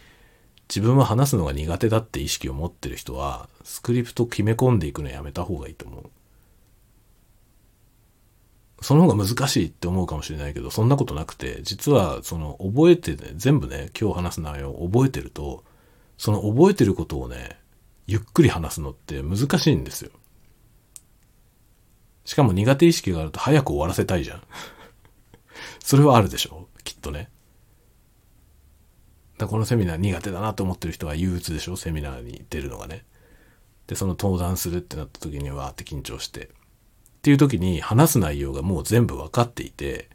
[0.69, 6.09] 自分は話すのが苦手だって意識を持ってる人は、スクリプト決め込んでいくのやめた方がいいと思う。
[8.81, 15.63] その方が難しいって思うかもしれないけど、そんなことなくて、実はその覚えてね、全部ね、今日話す内容を覚えてると、
[16.17, 17.59] その覚えてることをね、
[18.07, 20.11] ゆっくり話すのって難しいんですよ。
[22.25, 24.43] しかも苦手意識があると早く終わらせたいじゃん。
[25.79, 26.67] それはあるでしょ？
[26.83, 27.29] きっとね。
[29.37, 31.75] だこのセミナー苦手だなと思ってる人は憂鬱でしょ？
[31.75, 33.05] セミナーに出るのがね。
[33.87, 36.49] で、その登壇するってなった時にわーって緊張して。
[37.21, 40.09] っていう時に話す内容がもう全部分かっていて、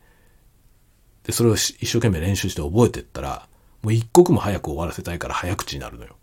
[1.22, 3.48] で、それを一生懸命練習して覚えてったら、
[3.82, 6.16] もう一刻も早く終わらせたいから早口になるのよ。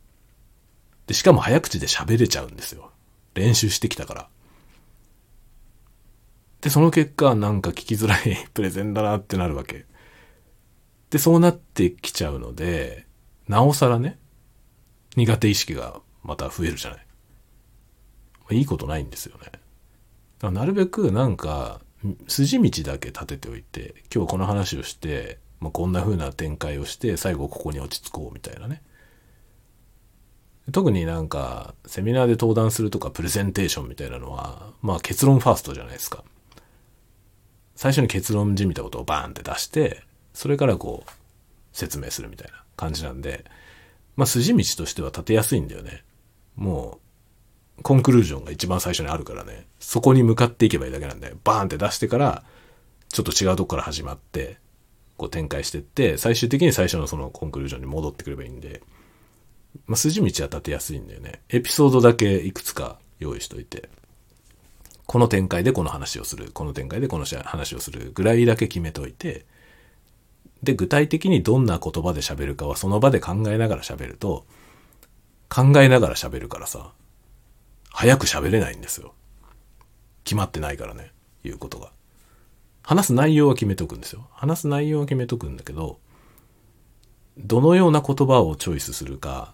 [1.07, 2.91] で、しかも早口で喋れちゃうんですよ。
[3.33, 4.27] 練習してきたから。
[6.59, 9.85] で、その結果、なんか聞きづらい プレゼンだなってなるわけ。
[11.11, 13.07] で、そうなってきちゃうので、
[13.47, 14.19] なおさらね、
[15.15, 17.05] 苦手意識がまた増えるじゃない。
[18.51, 19.62] いいことないんですよね。
[20.51, 21.79] なるべくなんか
[22.27, 28.81] 筋道だけ立てておいて今日この話をして、まあ、こんな風な展開をして最後ここに落ち着こうみたいなね。
[30.71, 36.23] 特になんかセミナーで登壇するとかプレゼンテーションみたいなのはまあ結論ファーストじゃないですか。
[37.75, 40.03] 最初に結論じみたことをバーンって出して
[40.33, 41.11] それからこう
[41.73, 43.45] 説明するみたいな感じなんで
[44.15, 46.03] まあ筋道としては立てやすいんだよね。
[46.55, 47.02] もう
[47.81, 52.43] コンクルージョンが一番最初にあるからね、そこに向かっていけばいいだけなんで、バーンって出してから、
[53.09, 54.57] ちょっと違うとこから始まって、
[55.17, 58.81] こう展開してって、最終的に最初のそのコンクルージョンに戻ってくればいいんで、
[59.87, 61.41] まあ、筋道は立てやすいんだよね。
[61.49, 63.89] エピソードだけいくつか用意しといて、
[65.05, 69.45] この展開でこの話をする、この展開でこの話をするぐらいだけ決めといて、
[70.61, 74.45] で、具体的にどんな言葉で喋るかはその場で考えながら喋ると、
[75.49, 76.93] 考えながら喋るからさ、
[77.93, 79.13] 早く喋れないんですよ。
[80.23, 81.11] 決まってないからね、
[81.43, 81.91] 言うことが。
[82.81, 84.27] 話す内容は決めとくんですよ。
[84.31, 85.99] 話す内容は決めとくんだけど、
[87.37, 89.53] どのような言葉をチョイスするか、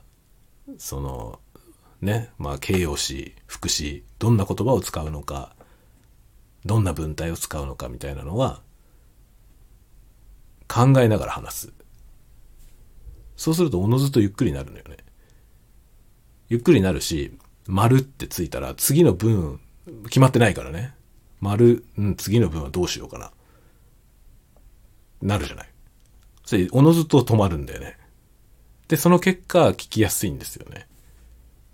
[0.78, 1.40] その、
[2.02, 5.54] ね、まあ形容詞、副詞、どんな言葉を使うのか、
[6.66, 8.62] どんな文体を使うのかみたいなのは、
[10.68, 11.74] 考えながら話す。
[13.36, 14.98] そうするとおのずとゆっくりになるのよね。
[16.48, 17.38] ゆっくりになるし、
[17.70, 19.60] 丸ってついたら次の文
[20.06, 20.92] 決まってないからね。
[21.40, 23.32] 丸、うん、次の文はどうしようかな。
[25.22, 25.70] なるじゃない。
[26.44, 27.96] それ、おのずと止まるんだよね。
[28.88, 30.88] で、その結果、聞きやすいんですよね。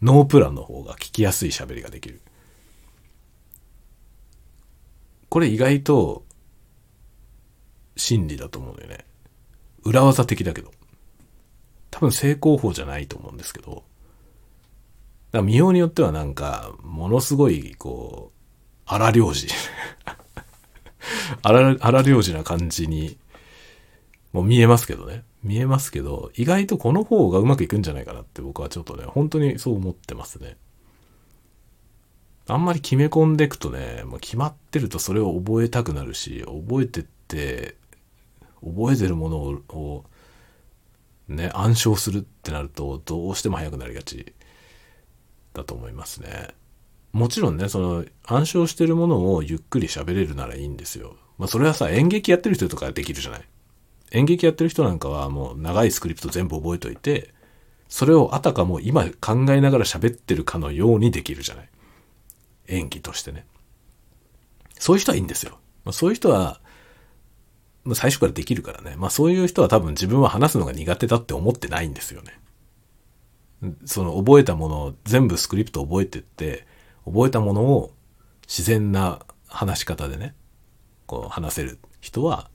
[0.01, 2.21] ノープランの方が聞きやすい喋りができる。
[5.29, 6.25] これ意外と、
[7.95, 9.05] 真理だと思うんだよね。
[9.83, 10.71] 裏技的だけど。
[11.89, 13.85] 多分成功法じゃないと思うんですけど。
[15.35, 18.39] だから見ようによってはなんか、ものすごい、こう、
[18.85, 19.49] 荒領事。
[21.43, 23.17] 荒、荒領事な感じに、
[24.31, 25.25] もう見えますけどね。
[25.43, 30.55] 見えますけど、意外とこの方がうまくいくんじゃないかなって僕はちょっとね、本当にそう思ってますね。
[32.47, 37.75] あんまり決め込んでいくとね、もう決まってるとそれを覚えたくなるし、覚えてって、
[38.63, 40.05] 覚えてるものを、
[41.27, 44.33] ね、暗唱するってなると、どうしても早くなりがち
[45.55, 46.49] だと思いますね。
[47.11, 51.15] もちろんね、その、暗唱してるものをゆっくり喋れるならいいんですよ。
[51.37, 53.41] まあそれはさ、演劇やってる人とかできるじゃない。
[54.11, 57.33] 演劇やってる人なんかはもう長いスクリプト全部覚えといて、
[57.87, 61.69] それをあたかも今考えながら喋ってるかのようにできるじゃない。
[62.67, 63.45] 演技としてね。
[64.79, 65.57] そういう人はいいんですよ。
[65.85, 66.59] まあ、そういう人は、
[67.83, 68.95] まあ、最初からできるからね。
[68.97, 72.39] まあそういう人は多分自分は話すのが苦手だって思ってないんですよね。
[73.85, 76.65] その覚えたものを全部スクリプト覚えてって、
[77.05, 77.91] 覚えたものを
[78.47, 80.35] 自然な話し方でね、
[81.05, 82.49] こう話せる人は、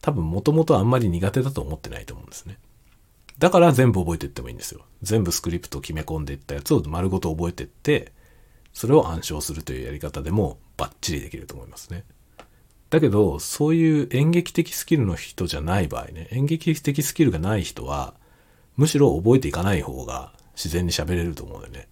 [0.00, 2.58] 多分もともとあんまり苦手だと思ってないと思うんですね。
[3.38, 4.82] だから全部覚えていってもいいんですよ。
[5.02, 8.12] 全部スクリプトを決め込んでいったやつを丸ごと覚えていって、
[8.72, 12.04] それを暗唱するというやり方でもバッチリできると思いますね。
[12.90, 18.14] だけど、そういう演劇的スキルの人じゃない場合ね、演劇的スキルがない人は、
[18.76, 21.88] むしろ覚えていかない方が自然に喋れると思うんだよね。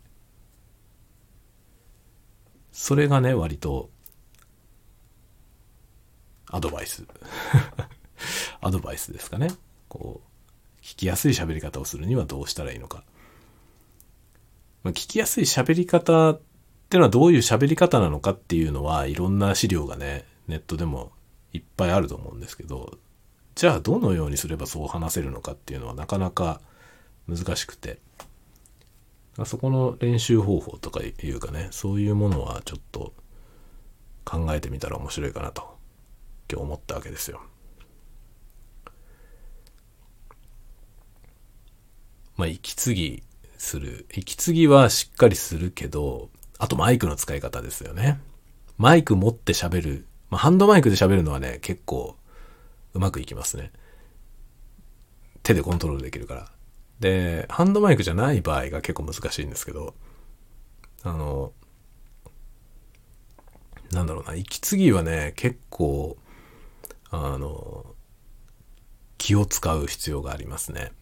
[2.73, 3.91] それがね、割と、
[6.51, 7.05] アドバイス。
[8.61, 9.51] アドバイスですかね。
[9.89, 13.05] こう、聞きやすい喋り方をするにはどうしたらいいのか。
[14.83, 16.41] まあ、聞きやすい喋り方っ
[16.89, 21.13] てのはどういう喋り方なのかっていうのはいろんな資料がね、ネットでも
[21.53, 22.99] いっぱいあると思うんですけど、
[23.55, 26.61] じゃあどのようにすればそう話せるのかっていうのはなかなか
[27.31, 27.99] 難しくて、
[29.45, 33.13] そこの練習方法とかいうかね、そういうものはちょっと
[34.25, 35.79] 考えてみたら面白いかなと
[36.51, 37.41] 今日思ったわけですよ。
[42.37, 43.23] まあ、息継ぎ
[43.59, 44.07] する。
[44.15, 48.19] 息継ぎはしっかりするけど、あとマイクの使い方ですよね。
[48.79, 50.07] マイク持って喋る。
[50.31, 52.17] まあ、ハンドマイクで喋るのはね、結構
[52.95, 53.73] うまくいきますね。
[55.43, 56.51] 手でコントロールできるから。
[57.01, 59.95] で、ハンドマイクじゃない場合が結構難しいんですけど、
[61.03, 61.53] あの、
[63.93, 66.17] なんだろうな、息継ぎはね、結構、
[67.11, 67.95] あの、
[69.19, 70.93] 気を使う必要がありますね。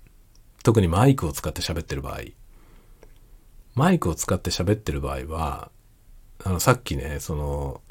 [0.63, 2.21] 特にマイクを使って喋ってる場合。
[3.75, 5.71] マイクを使って喋ってる場合は、
[6.45, 7.83] あの、さっきね、その、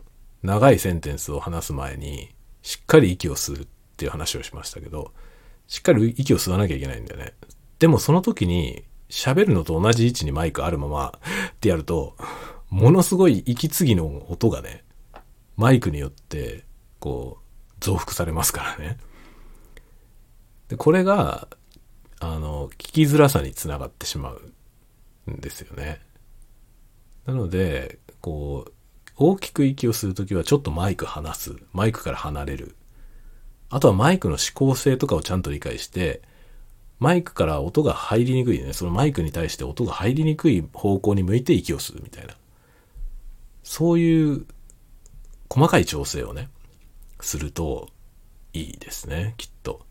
[0.43, 3.67] 長いセンテンスを話す前に、しっかり息を吸うっ
[3.97, 5.13] ていう話をしましたけど、
[5.67, 7.33] しっかり息を吸わなきゃいけないんだよね。
[7.79, 11.19] でもその時に、喋るのと同じ位置にマイクあるまま
[11.51, 12.15] ってやると、
[12.69, 14.83] ものすごい息継ぎの音がね、
[15.55, 16.65] マイクによって、
[16.99, 18.97] こう、増幅されますからね。
[20.67, 21.47] で、これが、
[22.19, 26.01] あの、聞きづらさにつながってしまうんですよね。
[27.25, 28.71] なので、こう、
[29.15, 31.55] 大きく息をするときはちょっとマイク離す。
[31.73, 32.75] マイクから離れる。
[33.69, 36.21] あとはマイクの指向性とかをちゃんと理解して、
[36.99, 38.73] マイクから音が入りにくいね。
[38.73, 42.35] そのマイクに対して音が入りにくい方向に向いて息をするみたいな。
[43.63, 44.45] そういう
[45.49, 46.49] 細かい調整をね、
[47.19, 47.89] すると
[48.53, 49.85] いいですね、きっと。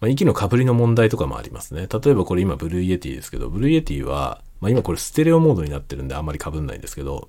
[0.00, 1.86] まあ、息のかぶりの問題とかもありますね。
[1.92, 7.28] 例えばこれ今 Blue Yeti ですけど、 Blue Yeti は、まあ、今これステレオモードになってるんであんまりかぶんないんですけど、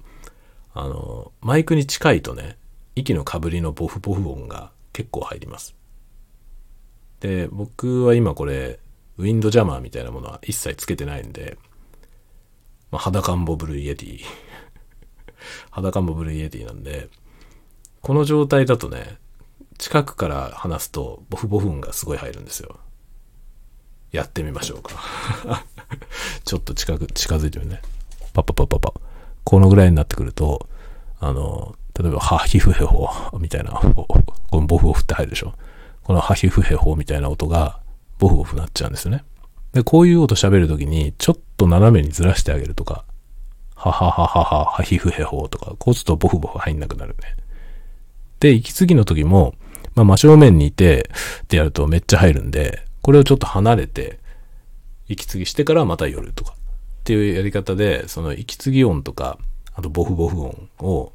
[0.74, 2.58] あの、マイクに近いとね、
[2.96, 5.76] 息のかぶりのボフボフ音が結構入ります。
[7.22, 8.80] で、僕は今これ、
[9.18, 11.58] ウィンドジャマーみたいなものは一切つけてないんで、
[12.92, 14.20] まあ、裸んぼ Blue Yeti。
[15.72, 17.10] 裸んぼ Blue Yeti なんで、
[18.02, 19.18] この状態だとね、
[19.78, 22.78] 近くから話すとボフボフ音がすごい入るんですよ。
[24.12, 24.92] やってみましょうか。
[26.44, 27.82] ちょっと近く、近づいてみるね。
[28.34, 28.94] パッパパパパ。
[29.44, 30.68] このぐらいになってくると、
[31.20, 33.08] あの、例えば、ハヒフヘホ
[33.40, 34.20] みたいな、こ
[34.54, 35.54] のボフボフって入るでしょ。
[36.12, 37.80] このハヒフヘホみたいな音が、
[38.20, 39.24] ボフボフなっちゃうんですよね。
[39.72, 43.06] で、こういう音喋るときに、ちょっと斜めにずらしてあげるとか、
[43.76, 47.38] ははははは、ハヒフヘホとか、こうするとボフボフ入んなくなるね。
[48.42, 49.56] で、息継ぎの時も、
[49.96, 51.10] まあ真正面にいて
[51.44, 54.20] ってやるとめっちゃ入るんで、これをちょっと離れて、
[55.08, 59.40] 息継ぎしてからまた寄るとかっていうやり方で、その息継ぎ音とか、
[59.76, 61.14] あとボフボフ音を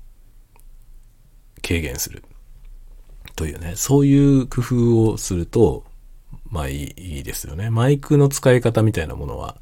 [1.60, 2.22] 軽減する。
[3.36, 5.84] というね、そういう工夫をすると、
[6.50, 7.70] まあいいいいですよね。
[7.70, 9.56] マイクの使い方みたいなものは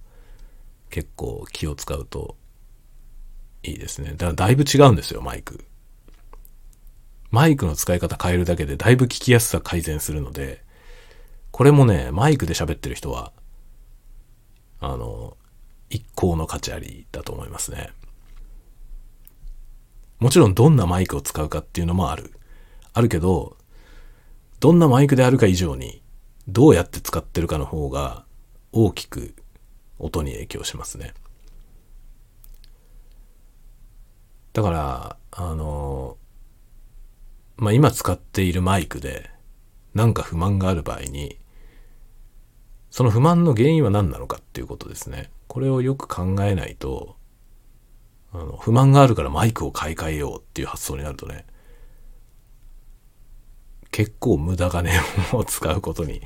[0.91, 2.37] 結構気を使うと
[3.65, 4.15] いいですね。
[4.17, 5.65] だだいぶ違うんですよ、マイク。
[7.31, 10.63] マイクの使い方変えるだけでだいぶ聞きやすさ改善するので、
[11.51, 13.33] これもね、マイクで喋ってる人は、
[14.81, 15.37] あの、
[15.91, 17.91] 一向の価値ありだと思いますね。
[20.21, 22.33] もちろんどんなマイクを使うかっていうのもある。
[22.93, 23.57] あるけど、
[24.61, 26.03] どんなマイクであるか以上に、
[26.49, 28.25] どうやって使ってるかの方が
[28.73, 29.35] 大きく
[29.99, 31.15] 音に影響しますね。
[34.53, 36.17] だから、あの、
[37.57, 39.31] まあ、今使っているマイクで
[39.95, 41.39] 何か不満がある場合に、
[42.91, 45.31] その不満の原因は何なのかっていうことですね。
[45.49, 47.17] これをよく考えないと、
[48.33, 51.47] あの不満があるからマイクを買い替えようっていう発想になるとね、
[53.95, 54.91] 結構無駄金
[55.33, 56.21] を使うことに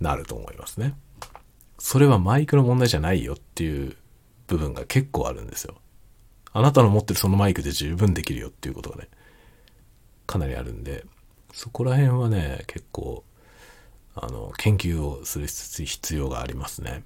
[0.00, 0.94] なると思いますね。
[1.78, 3.94] それはマイクの問題じゃないよっていう
[4.46, 5.74] 部分が結構あるんですよ。
[6.54, 9.08] あなたの持ってるそのマイクで十分できるよっていうことがね、
[10.26, 11.04] かなりあるんで、
[11.52, 13.22] そこら辺はね、結構、
[14.14, 17.02] あの、研究をする必要がありますね。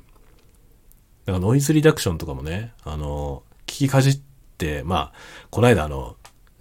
[1.25, 4.21] だからノイズリダクションとかもね、あの、聞きかじっ
[4.59, 5.12] て、まあ、
[5.51, 6.15] この間あの、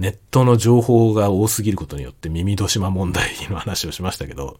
[0.03, 4.59] ネットの情報が多すぎることによって耳戸島問題の話をしましたけど、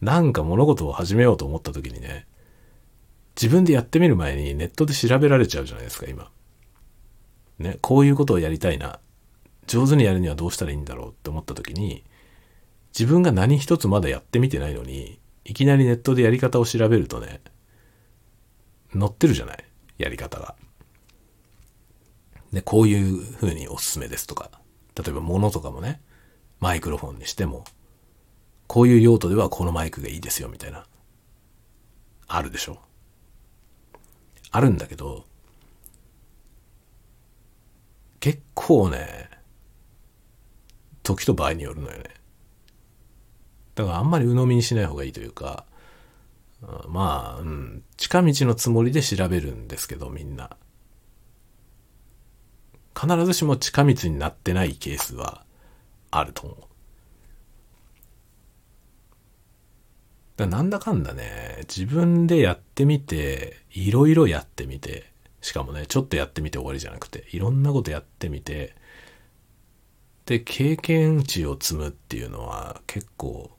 [0.00, 2.28] なんか物事を始めようと思った時にね、
[3.34, 6.30] 自分でやってみる前にネットで調べられちゃうじゃないですか、今。
[7.58, 9.00] ね、こういうことをやりたいな。
[9.66, 12.04] 上手にやるにはどうしたらいいんだろうって思った時に、
[12.96, 17.40] 自分が何一つまだやってみてないのに、いきなりネットでやり方を調べるとね、
[18.92, 19.64] 載ってるじゃない
[19.98, 20.54] やり方が。
[22.54, 24.50] で、こういう風におすすめですとか、
[24.96, 26.00] 例えば物とかもね、
[26.60, 27.64] マイクロフォンにしても、
[28.66, 30.86] こういう用途ではこのマイクがいいですよみたいな、
[32.26, 32.78] あるでしょ？
[34.50, 35.26] あるんだけど、
[38.20, 39.28] 結構ね、
[41.02, 42.04] 時と場合によるのよね。
[43.74, 45.66] だからあんまり鵜呑みにしない方がいいというか、
[46.88, 50.56] まあ、うん、近道のつもりで調べるんですけど、みんな。
[52.98, 55.44] 必ずしも近道になってないケースは
[56.10, 56.56] あると思う。
[60.36, 68.74] だなんだかんだね、自分でやってみて、いろいろやってみて、しかもね、ちょっとやってみて終わりじゃなくて、いろんなことやってみて、
[70.26, 73.50] で、経験値を積むっていうのは結構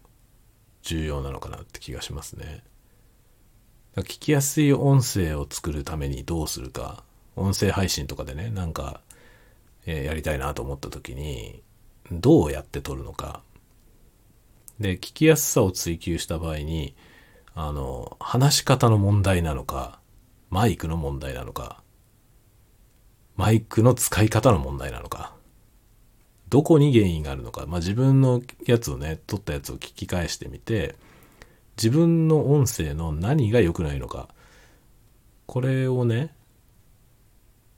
[0.82, 2.64] 重要なのかなって気がしますね。
[3.98, 7.04] 聞きやすい音声を作るためにどうするか、
[7.38, 9.00] 音声配信とかでね、なんか
[9.86, 11.64] えやりたいなと思った時に、
[12.12, 13.42] どうやって撮るのか。
[14.80, 16.96] で、聞きやすさを追求した場合に、
[17.54, 20.00] あの、話し方の問題なのか、
[20.50, 21.82] マイクの問題なのか、
[23.36, 25.36] マイクの使い方の問題なのか、
[26.50, 30.96] どこに原因があるのか、まあ、自分のやつをね、撮ったやつを聞き返してみて、
[31.78, 34.30] 自分の音声の何が良くないのか、
[35.46, 36.34] これをね、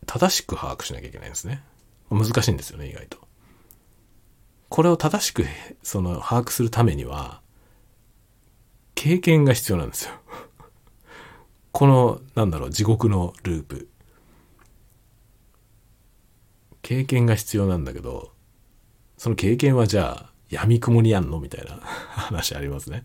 [0.06, 1.64] 正しく把握しなきゃいけないんですね。
[2.10, 3.18] 難しいんですよね、意外と。
[4.70, 5.46] これを正しく、
[5.84, 7.42] その、把握するためには、
[8.96, 10.14] 経験が必要なんですよ。
[11.72, 13.90] この、なんだろう、地獄のループ。
[16.82, 18.32] 経験が必要なんだけど、
[19.18, 21.40] その経験はじゃあ、闇雲にやんの？
[21.40, 23.04] みたいな 話ありますね。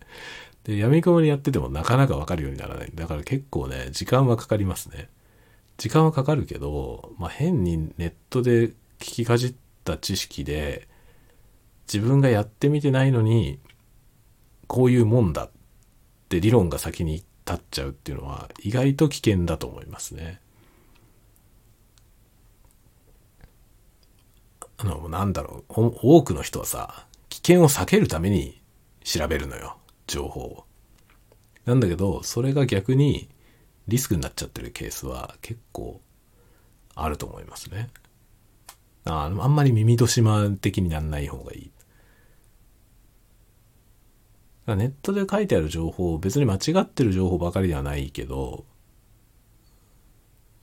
[0.63, 2.91] で、闇雲にやっててもなかなかわかるようにならない。
[2.95, 5.09] だから結構ね、時間はかかりますね。
[5.77, 8.71] 時間はかかるけど、まあ、変にネットで
[9.03, 10.87] 聞きかじった知識で
[11.91, 13.59] 自分がやってみてないのに
[14.67, 15.51] こういうもんだっ
[16.29, 20.39] て理論が先に立っちゃうっていうのは意外と危険だと思いますね。
[24.77, 28.61] あの、なんだろう、多くの人はさ、危険を避けるために
[29.03, 29.77] 調べるのよ、
[30.07, 30.65] 情報を。
[31.65, 33.29] なんだけど、それが逆に
[33.89, 36.01] リスクになっちゃってるケースは結構
[36.95, 37.89] あると思いますね。
[39.05, 41.71] ああんまり耳戸島的にならない方がいい。
[44.67, 48.65] ネットで書いてある情報、別に間違ってる情報ばかりではないけど、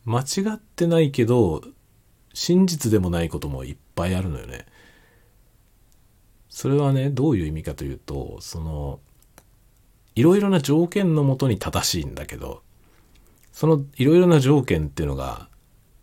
[0.05, 0.25] 間違
[0.55, 1.63] ってないけど、
[2.33, 4.65] 真実でもないこともいっぱいあるのよね。
[6.49, 9.01] それはね、どういう意味かというと、その、
[10.15, 12.63] いろいろな条件のもとに正しいんだけど、
[13.53, 15.50] そのいろいろな条件っていうのが、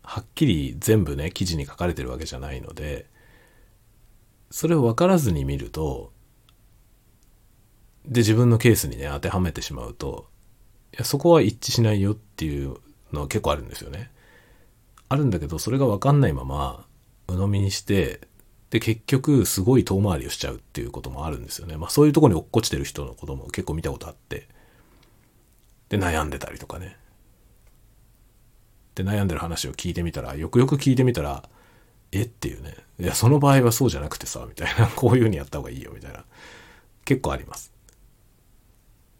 [0.08, 3.04] はっきり全部ね、記事に書かれてるわけじゃないので、
[4.50, 6.14] それを分からずに見ると、
[8.06, 10.26] で、自分のケースにね、当てはめてしまうと、
[10.94, 12.78] いや、そこは一致しないよっていう
[13.12, 14.10] のは結構あるんですよね。
[15.10, 16.86] あるんだけど、それが分かんないまま、
[17.26, 18.22] 鵜呑みにして、
[18.70, 21.76] で、結局、すごい遠回りをしちゃうっていうこともあるんですよね。
[21.76, 24.48] まあ、そういうとこに落っこちてる人のことも結構見たことあって、
[25.90, 26.96] で、悩んでたりとかね。
[28.98, 31.48] で、悩んでる話を聞いてみたら、よくよく聞いてみたら、
[32.10, 32.74] えっていうね。
[32.98, 34.88] いや、その場合はそうじゃなくてさ、みたいな。
[34.96, 36.24] こういう風にやった方がいいよ、みたいな。
[37.04, 37.72] 結構あります。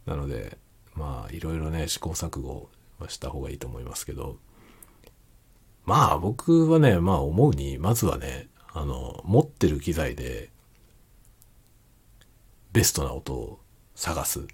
[0.06, 0.58] なので、
[0.94, 2.68] まあ、いろいろね、試行錯誤
[2.98, 4.38] はした方がいいと思いますけど、
[5.84, 10.50] まあ、僕はね、まあ、思うに、まずはね、あの、持ってる機材で、
[12.72, 13.60] ベストな音を
[13.94, 14.46] 探す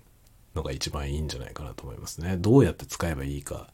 [0.55, 2.37] のが一番いいんじゃないかなと思いますね。
[2.37, 3.74] どうやって使えばいいか。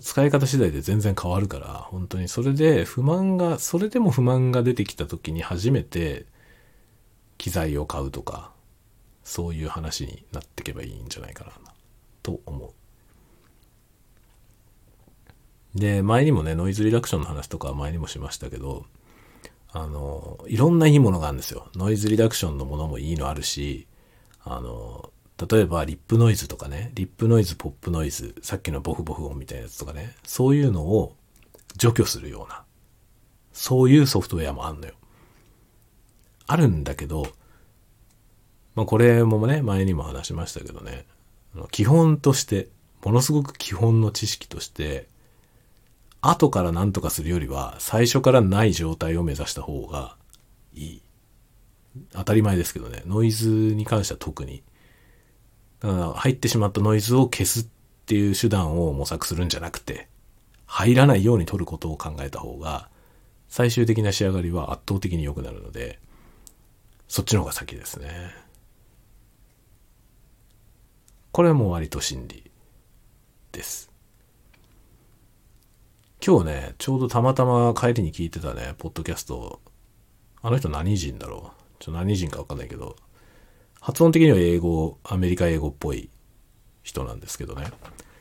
[0.00, 6.26] 使い方次第で全然変わるから、本当にそれで不満が、それでも不満が出てきた時に初めて
[7.38, 8.52] 機材を買うとか、
[9.22, 11.52] そういう話になっていけばいいんじゃないかな、
[12.22, 12.72] と思う
[15.74, 18.84] で、前にもね、ノイズリダクションの話とか前にもしましたけど、
[19.72, 21.68] あの、いろんないいものがあるんですよ。
[21.74, 23.86] ノイズリダクションのものもいいのあるし、
[24.44, 25.11] あの、
[25.50, 31.16] 例えばリップノイズとかね、リップノイズ、ポップノイズ、さっきのボフボフ音みたいなやつとかね、そういうのを
[31.76, 32.64] 除去するような、
[33.52, 34.94] そういうソフトウェアもあんのよ。
[36.46, 37.26] あるんだけど、
[38.74, 41.06] まあこれもね、前にも話しましたけどね、
[41.70, 42.68] 基本として、
[43.04, 45.08] ものすごく基本の知識として、
[46.20, 50.16] 後から何とかするよりは、最初からない状態を目指した方が
[50.74, 51.02] いい。
[52.12, 54.62] 当たり前ですけどね、ノイズに関しては特に。
[55.82, 57.66] だ入ってしまったノイズを消すっ
[58.06, 60.08] ていう手段を模索するんじゃなくて、
[60.66, 62.88] 入らないように取ることを考えた方が、
[63.48, 65.98] 最終的な仕上がりは圧倒的に良くなるので、
[67.08, 68.30] そっちの方が先ですね。
[71.32, 72.50] これも割と真理
[73.52, 73.90] です。
[76.24, 79.60] 今日ね、ちょうどたまたま帰りに聞いてたね、ポッドキャスト、
[80.40, 81.82] あの人何人だろう？
[81.82, 82.96] ちょ何人かわかんないけど、
[83.82, 86.08] 発音的には英語、アメリカ英語っぽい
[86.84, 87.66] 人なんですけどね。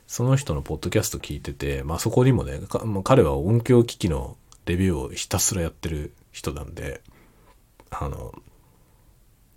[0.07, 2.59] その人のポッドキャスト聞いてて、まあそこにもね、
[3.03, 7.01] 彼は音響機器のレビューをひたすらやってる人なんで、
[7.91, 8.33] あの、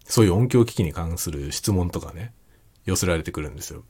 [0.05, 2.35] そういう音響機器に関する質問とかね、
[2.85, 3.83] 寄せられてくるんですよ。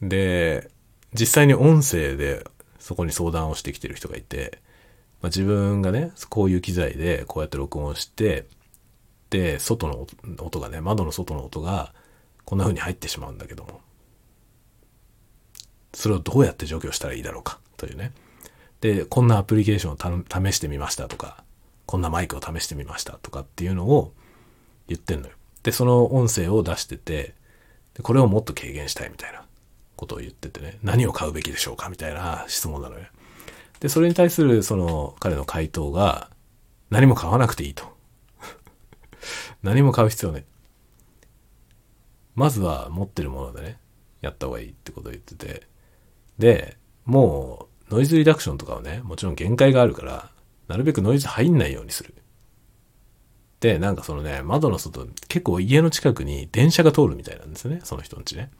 [0.00, 0.70] で、
[1.14, 2.44] 実際に音声で
[2.78, 4.60] そこに相談をしてきてる人がいて、
[5.20, 8.46] まあ、自分がね、こういう機材でこうやって録音して、
[9.58, 10.06] 外の
[10.38, 11.92] 音がね、窓の外の音が
[12.44, 13.80] こんな風に入ってしまうんだけども、
[15.92, 18.12] それをどうやって除去したらいいだろうかというね。
[18.80, 21.42] で、こんなアプリケーションを試してみましたとか、
[21.86, 24.12] こんなマイクを試してみましたとかっていうのを
[24.86, 25.34] 言ってんのよ。
[25.62, 27.34] で、その音声を出してて、
[27.94, 29.48] でこれをもっと軽減したいみたいな。
[29.98, 33.04] ことを言っててね、何を買うべきでしょうかみたいな質問なのよ。
[33.80, 36.30] で、それに対するその彼の回答が、
[36.88, 37.97] 何も買わなくていいと。
[39.62, 40.44] 何も買う必要ない。
[42.34, 43.78] まずは持ってるものでね、
[44.20, 45.66] やった方がいいってことを言ってて。
[46.38, 50.30] で、もうノイズリダクションとかはね、もちろん限界があるから、
[50.68, 52.14] なるべくノイズ入んないようにする。
[53.60, 58.50] で、なんかそのね、窓の外、結構家の近くに電車が通るみたいなんですね、その人んちね。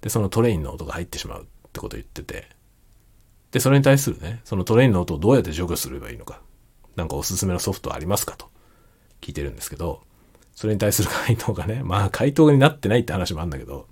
[0.00, 2.48] で、そのトレインの音が入ってしまうってことを言ってて、
[3.50, 6.40] で、それに対するね、そのトレインの音をどうやって除去すればいいのか、
[6.94, 8.48] なんかおすすめのソフトありますかと
[9.20, 10.02] 聞いてるんですけど、
[10.54, 13.86] それに対する回答がね、まあ回答になってないって話もあるんだけど、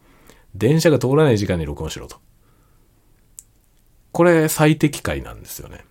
[0.55, 2.17] 電車が通らない時間に録音しろと。
[4.13, 5.85] これ最適解なんですよね。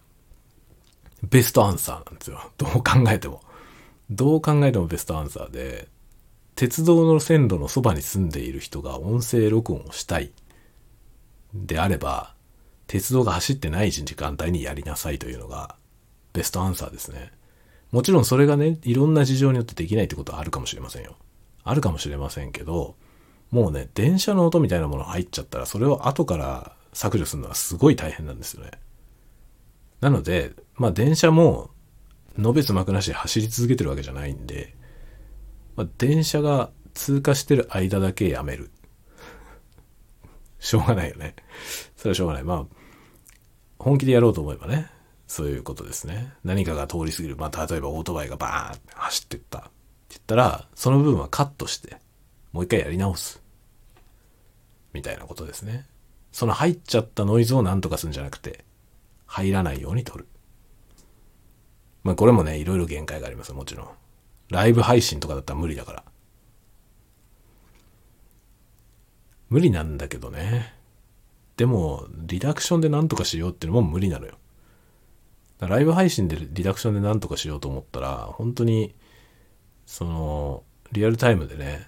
[1.29, 2.51] ベストアンサーなんですよ。
[2.57, 3.41] どう考えても。
[4.09, 5.87] どう考えてもベストアンサーで、
[6.55, 10.31] 鉄道の線路のそばに住んでいる人が音声録音をしたい
[11.53, 12.33] であれば、
[12.87, 15.75] 鉄道が走ってない時間帯にやりなさいというのが
[16.33, 17.31] ベストアンサーですね。
[17.93, 21.15] もちろんそれがね、いろんな事情によってできないってことはあるかもしれませんよ。
[21.63, 22.95] あるかもしれませんけど、
[23.51, 28.71] もうね、電車の音みたいなもの入っちゃったら、それを後から削除するのはすごい大変なんですよね。
[30.01, 31.69] なので、まあ電車も、
[32.35, 34.75] のべつ幕なしで走り続けてるわけじゃないんで、
[35.75, 38.71] まあ、電車が通過してる間だけやめる。
[40.57, 41.35] しょうがないよね。
[41.95, 42.43] それはしょうがない。
[42.43, 42.65] まあ、
[43.77, 44.89] 本気でやろうと思えばね、
[45.33, 46.31] そういうことですね。
[46.43, 47.35] 何かが通り過ぎる。
[47.35, 49.69] まあ、例えばオートバイがバーンって走ってったって
[50.09, 51.97] 言ったら、その部分はカットして、
[52.51, 53.41] もう一回やり直す。
[54.93, 55.87] みたいなことですね。
[56.31, 58.63] その入っちゃったノイズを何とかするんじゃなくて、
[59.25, 60.27] 入らないように撮る。
[62.03, 63.87] まあこれもね、いろいろ限界がありますもちろん。
[64.49, 66.03] ライブ配信とかだったら無理だから。
[69.49, 70.75] 無理なんだけどね。
[71.57, 74.37] でも、リダクションで何とかしようっていうのも無理なのよ。
[75.67, 78.95] ライブ配信でリダクションで何とかしようと思ったら、本当に、
[79.85, 81.87] その、リアルタイムでね、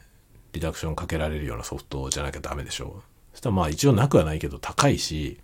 [0.54, 3.04] リダクションかけられるようなソフトじゃなきゃダメでしょ。
[3.34, 5.40] そしたらまあ一応なくはないけど高いし、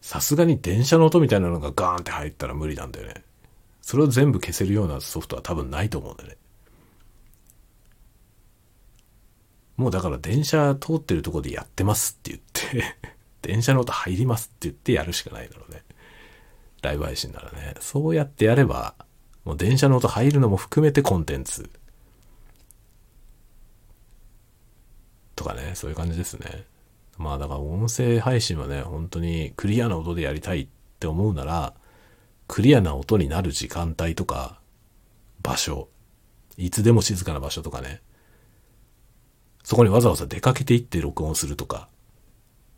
[0.00, 3.24] さすがに電車の音みたいなのがガーンって入ったら無理なんだよね。
[3.82, 6.36] それを全部消せるようなソフトは多分ないと思うんだよね。
[9.76, 12.96] もうだから電車通ってるとこでやってますって言って
[13.40, 15.82] 電車の音入りますって言ってやるしかないだろうね。
[16.82, 17.74] ライブ配信ならね。
[17.80, 18.94] そうやってやれば、
[19.44, 21.70] もう電車の音入るのも含めてコンテンツ。
[25.36, 26.64] とかね、そういう感じですね。
[27.16, 30.68] まあだから音声配信はね、本当にクリアな音でやりたいっ
[30.98, 31.74] て思うなら、
[32.48, 34.60] クリアな音になる時間帯とか、
[35.42, 35.88] 場所、
[36.56, 38.02] いつでも静かな場所とかね、
[39.62, 41.88] そこにわざわざ出かけていって録音するとか、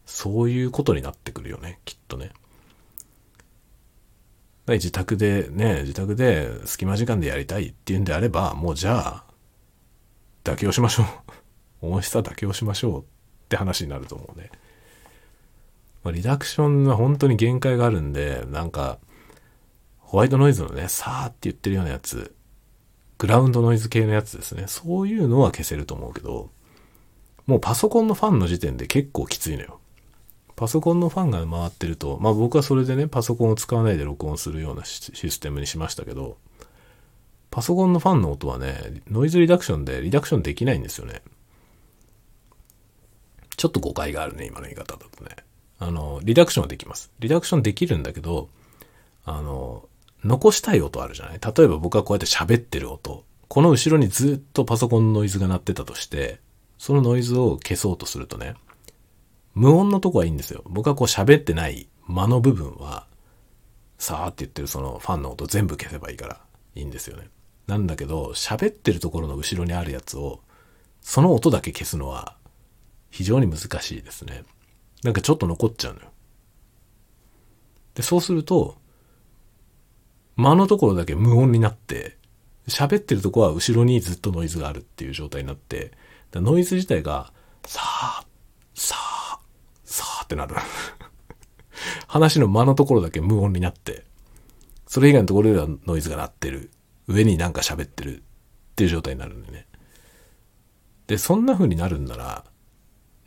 [0.06, 2.32] そういうことになってくるよね、きっとね。
[4.68, 9.24] 自宅でね、自宅で隙間時間でやりたいっていうんであれば、もうじゃあ、
[10.44, 11.06] 妥協しましょう。
[11.92, 13.04] 音質は妥協しましょうっ
[13.48, 14.50] て話になると思うね。
[16.04, 18.98] まあ、リダクションは本当に限界があるんで、なんか、
[19.98, 22.34] ホワイトノイズのね、さーって言ってるようなやつ、
[23.18, 24.64] グラウンドノイズ系のやつですね。
[24.68, 26.50] そういうのは消せると思うけど、
[27.46, 29.80] もうパソコンのファンの時点で結構きついのよ。
[30.62, 36.36] パソコンのファンが回ってると、まあ僕はそれでね、パソコンを使わないで録音するようなシステムにしましたけど、
[37.50, 41.20] パソコンのファンの音はね、ノイズリダクションでリダクションできないんですよね。
[43.56, 45.34] ちょっと誤解があるね、今の言い方だとね。
[45.80, 47.10] あの、リダクションはできます。
[47.18, 48.48] リダクションできるんだけど、
[49.24, 49.88] あの、
[50.24, 51.40] 残したい音あるじゃない？
[51.44, 53.24] 例えば僕はこうやって喋ってる音。
[53.48, 56.38] この後ろにずっとパソコンのノイズが鳴ってたとして、
[56.78, 58.54] そのノイズを消そうとするとね、
[59.54, 60.62] 無音のとこはいいんですよ。
[60.66, 63.06] 僕はこう喋ってない間の部分は、
[63.98, 66.40] さーって言ってるそのファンの音全部消せばいいから
[66.74, 67.28] いいんですよね。
[67.66, 70.40] なんだけど、喋ってるところの後ろにあるやつを、
[71.00, 72.36] その音だけ消すのは
[73.10, 74.44] 非常に難しいですね。
[75.02, 76.06] なんかちょっと残っちゃうのよ。
[77.94, 78.76] で、そうすると、
[80.36, 82.16] 間のところだけ無音になって、
[82.68, 85.92] 喋ってるとこは後ろにずっとノイズがあるっていう状態になって、
[86.32, 87.32] ノイズ自体が、
[87.66, 88.24] さあ、
[88.74, 89.11] さあ、
[90.22, 90.56] ってなる。
[92.06, 94.04] 話の間のところだけ無音になって、
[94.86, 96.70] それ以外のところではノイズが鳴ってる。
[97.08, 98.22] 上になんか喋ってるっ
[98.76, 99.66] ていう状態になるんでね。
[101.06, 102.44] で、そんな風になるんなら、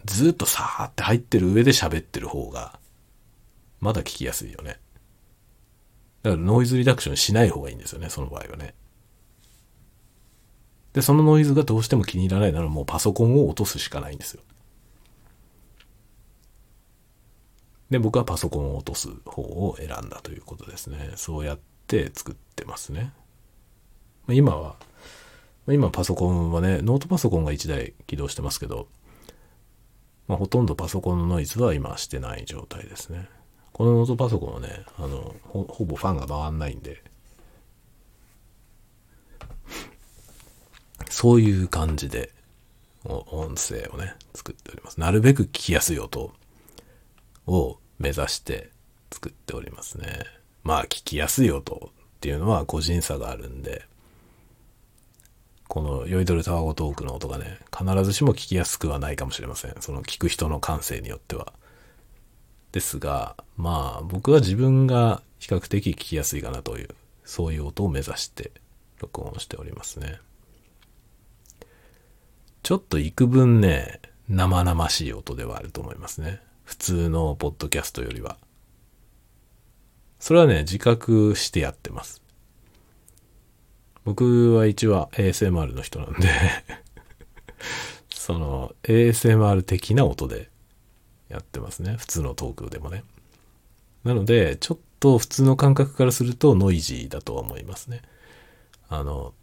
[0.06, 2.80] ずっとさーって入ってる上で喋ってる方が、
[3.80, 4.80] まだ聞きやすいよね。
[6.24, 8.74] だからノイズリダクションしない方がいいんですよね、その場合はね。
[10.94, 14.42] で、そのノイズがどうしても気に入らないならもうパソコンを落とすしかないんですよ。
[17.90, 21.14] で、僕はパソコンを落とす方を選んだということですね。
[21.16, 23.14] そうやって作ってますね。
[24.28, 24.76] 今は、
[25.68, 28.88] 今パソコンはね、ノートパソコンが1台起動してますけど、
[30.28, 33.30] まあ、ほとんどパソコンのノイズは今してない状態ですね。
[33.72, 37.04] このノートパソコンはね、あの、ほほぼファンが回んないんで、
[41.10, 42.32] そういう感じで、
[43.04, 45.00] 音声をね、作っております。
[45.00, 46.34] なるべく聞きやすい音
[47.48, 48.70] を目指して
[49.12, 50.24] 作っておりますね。
[50.64, 53.86] まあ、聞きやすい音っていうのは個人差があるんで、
[55.68, 59.76] この酔いどるタワゴトークの音がね、必ずしも聞きやすくはないかもしれません。
[59.80, 61.54] その聞く人の感性によっては。
[62.72, 66.90] ですが、まあ僕は自分が比較的聞きやすいかなという、
[67.24, 68.52] そういう音を目指して
[69.00, 70.20] 録音しておりますね。
[72.64, 76.42] ちょっと幾分ね、生々しい音ではあると思いますね。
[76.66, 78.38] 普通のポッドキャストよりは。
[80.20, 82.22] それはね、自覚してやってます。
[84.04, 86.30] 僕は一応 ASMR の人なんで
[88.14, 90.50] その ASMR 的な音で
[91.30, 91.96] やってますね。
[91.98, 93.04] 普通のトークでもね。
[94.04, 98.02] なので、ちょっと普通の感覚からするとノイジーだとは思いますね。
[98.90, 99.34] あの、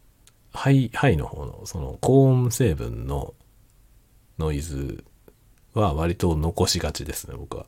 [0.53, 3.35] ハイ、ハイの方の、その高音成分の
[4.39, 5.05] ノイズ
[5.75, 7.67] は割と残しがちですね、僕は。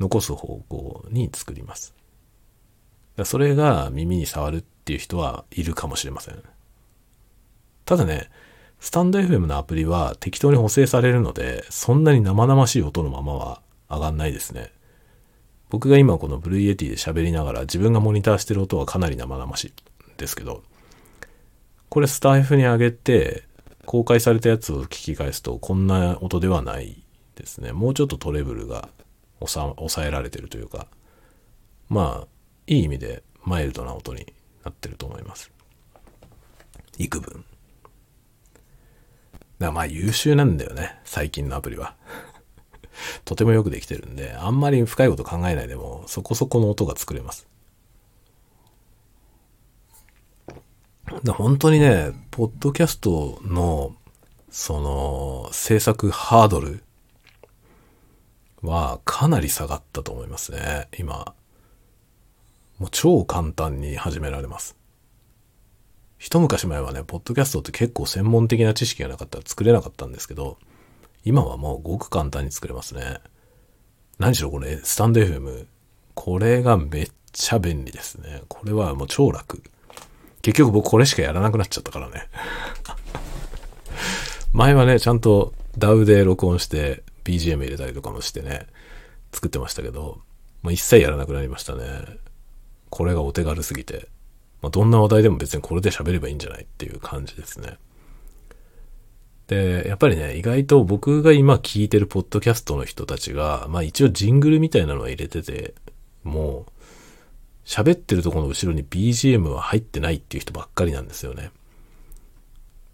[0.00, 1.94] 残す方向に作ります。
[3.24, 6.42] それが耳に触るっていう人はいるかもしれません。
[7.84, 8.30] ただね、
[8.80, 14.72] スタンド FM のアプリは適当に補正されるので、そんなに生々しい音のままは上がんないですね。
[15.70, 19.72] 僕が今この Blue Yeti で喋りながら自分がモニターしてる音はかなり生々しい
[20.16, 20.62] ですけど、
[21.88, 23.44] これスタエフに上げて
[23.84, 27.04] 公開されたやつを聞き返すとこんな音ではない
[27.36, 27.72] ですね。
[27.72, 28.88] もうちょっとトレブルが
[29.40, 30.86] 抑えられてるというか、
[31.88, 32.28] まあ、
[32.66, 34.32] いい意味でマイルドな音に
[34.64, 35.50] なってると思います。
[36.98, 37.44] 幾分。
[39.58, 41.94] だからまあ優秀なんだよね、最近のアプリは。
[43.24, 47.46] とてもよくできてるんで、あんまり深いこと考えないでも、そこそこの音が作れます。
[51.06, 53.94] 本当にね、ポッドキャストの、
[54.50, 56.82] その、制作ハードル
[58.62, 61.34] はかなり下がったと思いますね、今。
[62.78, 64.76] もう超簡単に始められます。
[66.18, 70.58] 一昔前はね、ポッドキャストって結構専門的な知識がなかったら作れなかったんですけど、
[71.24, 73.18] 今はもうごく簡単に作れますね。
[74.18, 75.66] 何しろこれ、スタンド FM。
[76.14, 78.42] これがめっちゃ便利ですね。
[78.48, 79.62] これはもう超楽。
[80.44, 82.28] 結局僕これしかやらなくなっちゃったからね。
[84.52, 88.66] 前はね、ちゃんと DAW で録音して BGM 入れたりとかもしてね、
[89.32, 90.20] 作ってましたけど、
[90.60, 91.84] もう一切やらなくなりましたね。
[92.90, 94.06] これがお手軽すぎて。
[94.60, 97.78] まあ、どんな話題でも別にこれで喋ればいいんじゃないっていう感じですね。
[99.46, 105.74] で、やっぱりね、意外と僕が今聞いてるポッドキャストの人たちが、まあ一応ジングルみたいなのは入れてて、
[106.22, 106.72] もう、
[107.64, 111.50] 喋ってるとこの後ろに BGM は入ってないっていう人ばっかりなんですよね。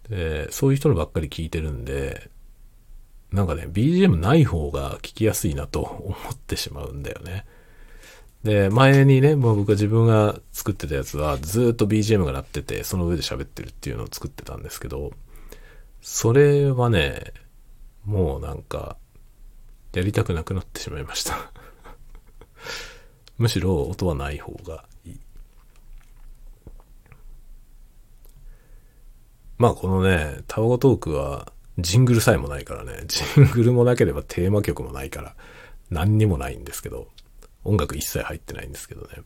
[0.09, 2.29] で、そういう人のばっかり聞いてるんで、
[3.31, 7.45] なんかね、BGM ない方が聞きやすいなと思ってしまうんだよね。
[8.43, 15.11] で、前にね、もう僕は自分が作ってたやつはずっと BGM が鳴ってて、その上で喋ってるっていうのを作ってたんですけど、
[16.01, 17.33] それはね、
[18.05, 18.97] もうなんか、
[19.93, 21.50] やりたくなくなってしまいました
[23.37, 25.19] むしろ音はない方がいい。
[29.57, 35.35] まあこのね、タワゴトークはジングルさえもないからね、ジングルもなければテーマ曲もないから
[35.89, 37.07] 何にもないんですけど、
[37.63, 39.23] 音楽一切入ってないんですけどね。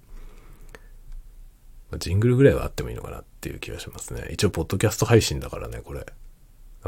[1.99, 4.27] ジングルぐらいはあってもいいのかなっていう気がしますね。
[4.31, 6.05] 一応、ポッドキャスト配信だからね、これ。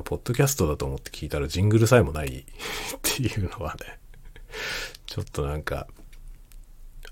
[0.04, 2.44] ポッドキャストだと思って聞いたらジングルさえもないっ
[3.02, 4.00] ていうのはね、
[5.06, 5.88] ちょっとなんか、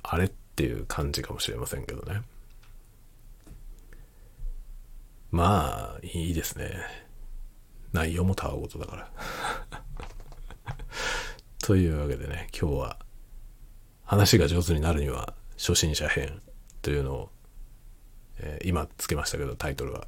[0.07, 2.21] あれっていう感じかもしれませんけどね。
[5.31, 6.71] まあ、いいですね。
[7.91, 9.11] 内容もたわごとだから
[11.59, 12.99] というわけでね、今日は
[14.03, 16.41] 話が上手になるには初心者編
[16.81, 17.31] というのを、
[18.37, 20.07] えー、今つけましたけどタイトルは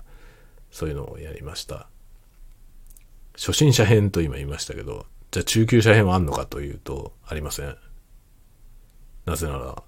[0.69, 1.89] そういうのをやりました。
[3.35, 7.77] 初心者編と今言いましたけど、じゃあ中級者編はあんのかというと、ありません。
[9.25, 9.83] なぜなら、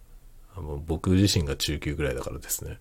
[0.60, 2.80] あの僕自身が中級ぐらいだからですね。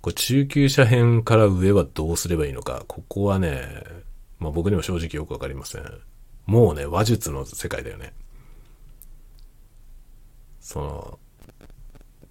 [0.00, 3.84] これ中級者編から上はどうすればいいのか、ここはね、
[4.38, 5.84] まあ僕にも正直よくわかりません。
[6.46, 8.14] もうね、話術の世界だよね。
[10.60, 11.18] その、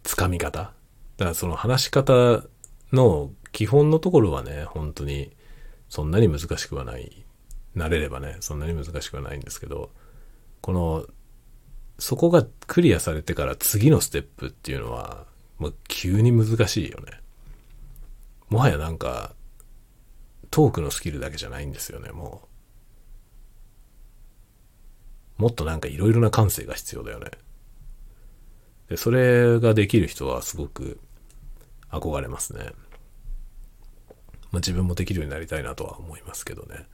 [0.02, 0.74] つかみ方
[1.18, 2.44] だからその話し方
[2.92, 5.32] の基本のところはね、本当に
[5.88, 7.24] そんなに難しくはない。
[7.76, 9.92] 慣れればね、そんなに難しくはないんですけど、
[10.62, 11.06] この、
[12.04, 15.26] そこがクリアされてから次のステップっていうのは、
[15.58, 17.22] もう急に難しいよね。
[18.50, 19.34] もはやなんか、
[20.52, 22.50] トークのスキルだけじゃないんですよね、も
[25.40, 25.44] う。
[25.44, 27.32] もっとなんかいろいろな感性が必要だよね。
[28.90, 31.00] で、それができる人はすごく
[31.90, 32.74] 憧れますね。
[34.52, 36.86] まあ、自分もできるようになりたいなとは思いますけどね。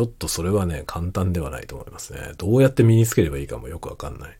[0.00, 2.32] ちょっとそれはね、簡単ではないと思いますね。
[2.38, 4.38] どうやって身につければいいかもよくわかんない。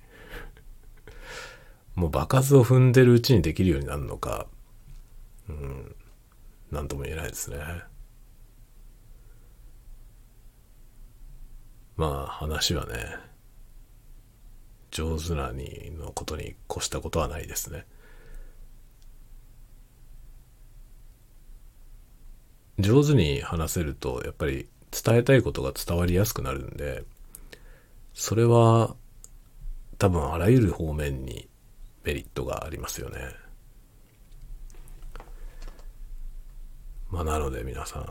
[1.96, 4.46] もう場数を踏んでるうちにできるようになるのか、
[5.50, 5.94] うん、
[6.70, 7.58] なんとも言えないですね。
[11.96, 13.18] まあ話はね、
[14.90, 17.86] 上手なにのことに越したことはないですね。
[22.78, 27.05] 上手に話せると、やっぱり伝えたいことが伝わりやすくなるんで、
[28.12, 28.97] それは
[29.99, 31.49] 多分あらゆる方面に
[32.05, 33.18] メリットがありますよね。
[37.11, 38.07] まあなので皆さん、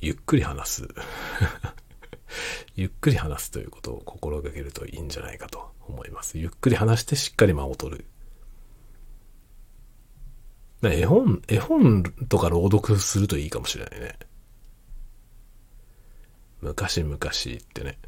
[0.00, 0.88] ゆっくり話す。
[2.76, 6.38] ゆっくり話すということを心がけるといいんじゃないかと思います。
[6.38, 8.04] ゆっくり話してしっかり間を取る。
[10.82, 14.18] 絵本、絵本とか朗読するといいかもしれないね。
[16.60, 17.98] 昔々ってね。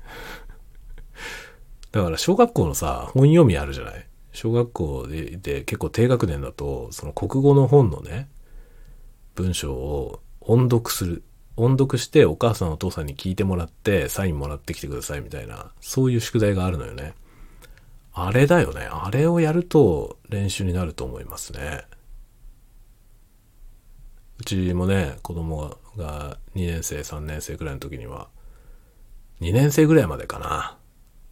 [1.92, 4.07] だから小学校のさ、本読みあるじゃない？
[4.32, 8.28] 小学校でで結構低学年だと、その国語の本のね、
[9.34, 11.22] 文章を音読する。
[11.57, 17.14] 音読してお母さんお父さんに聞いてもらってサインもらってきてくださいみたいな、そういう宿題があるのよね。
[18.12, 18.88] あれだよね。
[18.90, 21.84] あれをやると練習になると思いますね。
[24.38, 28.28] うちもね、子供が2年生、3年生くらいの時には、
[29.41, 30.78] 2年生ぐらいまでかな。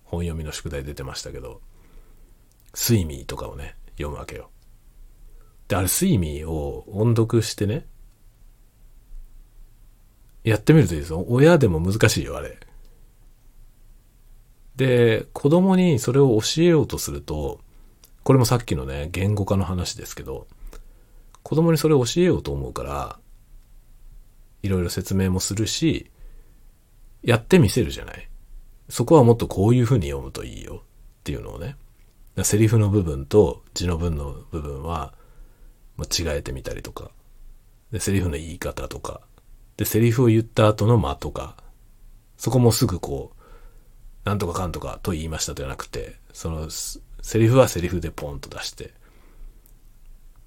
[0.04, 1.60] 本読みの宿題出てましたけど、
[2.74, 4.50] 睡眠とかをね、読むわけよ。
[5.68, 7.86] で、あれ、睡眠を音読してね、
[10.44, 11.24] やってみるといいですよ。
[11.28, 12.58] 親でも難しいよ、あれ。
[14.76, 17.60] で、子供にそれを教えようとすると、
[18.22, 20.46] これもさっきのね、言語化の話ですけど、
[21.42, 23.18] 子供にそれを教えようと思うから、
[24.62, 26.10] いろいろ説明もするし、
[27.22, 28.28] やってみせるじゃない？
[28.88, 31.76] そこはもっとこういう風に読むといいよっていうのをね。
[32.42, 35.14] セリフの部分と字の文の部分は、
[35.96, 37.10] ま違えてみたりとか。
[37.90, 39.22] で、セリフの言い方とか。
[39.76, 41.56] で、セリフを言った後の間とか。
[42.36, 47.00] そこもすぐこう、なんとかかんとかと言いましたじゃなくて、その、セ
[47.38, 48.92] リフはセリフでポンと出して。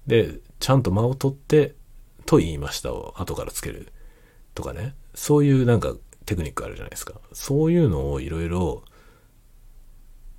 [0.06, 1.74] で、ちゃんと間を取って、
[2.24, 3.92] と言いましたを後からつける。
[4.54, 4.94] とかね。
[5.14, 5.94] そういうなんか
[6.30, 7.14] テクニックあるじゃないですか。
[7.32, 8.84] そういうのをいろいろ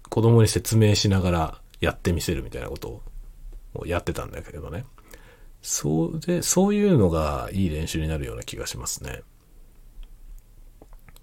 [0.10, 3.02] 子供に説明しながらやってみせるみたいなこと
[3.74, 4.86] をやってたんだけどね。
[5.62, 9.22] そうで、そういうのがいい練習になるような気がしますね。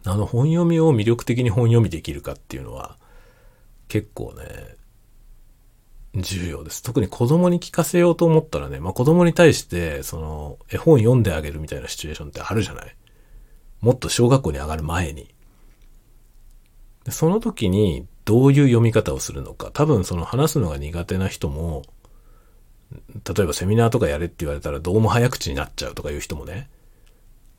[0.05, 2.99] あの本読みを魅力的に本読みできるかっていうのは
[3.89, 4.77] 結構ね、
[6.15, 6.83] 重要です。
[6.83, 12.97] 特に子供に聞かせようと思ったらね、まあ子供に対してその絵本読んであげるみたいなシチュエーションってあるじゃない？
[13.81, 15.33] もっと小学校に上がる前に。
[17.11, 19.71] その時にどういう読み方をするのか。
[19.73, 21.83] 多分その話すのが苦手な人も、
[22.91, 26.69] 例えばセミナーとかやれって言われたらどうも早口になっちゃうとかいう人もね。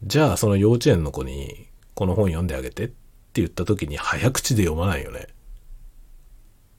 [0.04, 2.96] じゃあその幼稚園の子にこの本読んであげてって
[3.36, 5.28] 言った時に早口で読まないよね。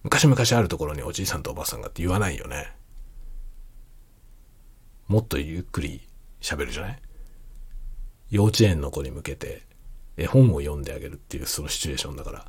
[0.02, 2.72] 昔々あるところにおじいさんとおばあさんがって言わないよね。
[5.08, 6.00] もっとゆっくり
[6.40, 6.98] 喋るじゃない？
[8.30, 9.62] 幼稚園の子に向けて
[10.16, 12.46] 絵本を読んであげるっていうそのシチュエーションだから、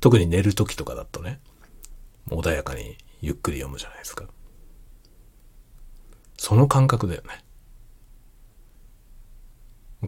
[0.00, 1.40] 特に寝る時とかだとね、
[2.28, 4.26] 穏やかにゆっくり読むじゃないですか。
[6.36, 7.44] その感覚だよね。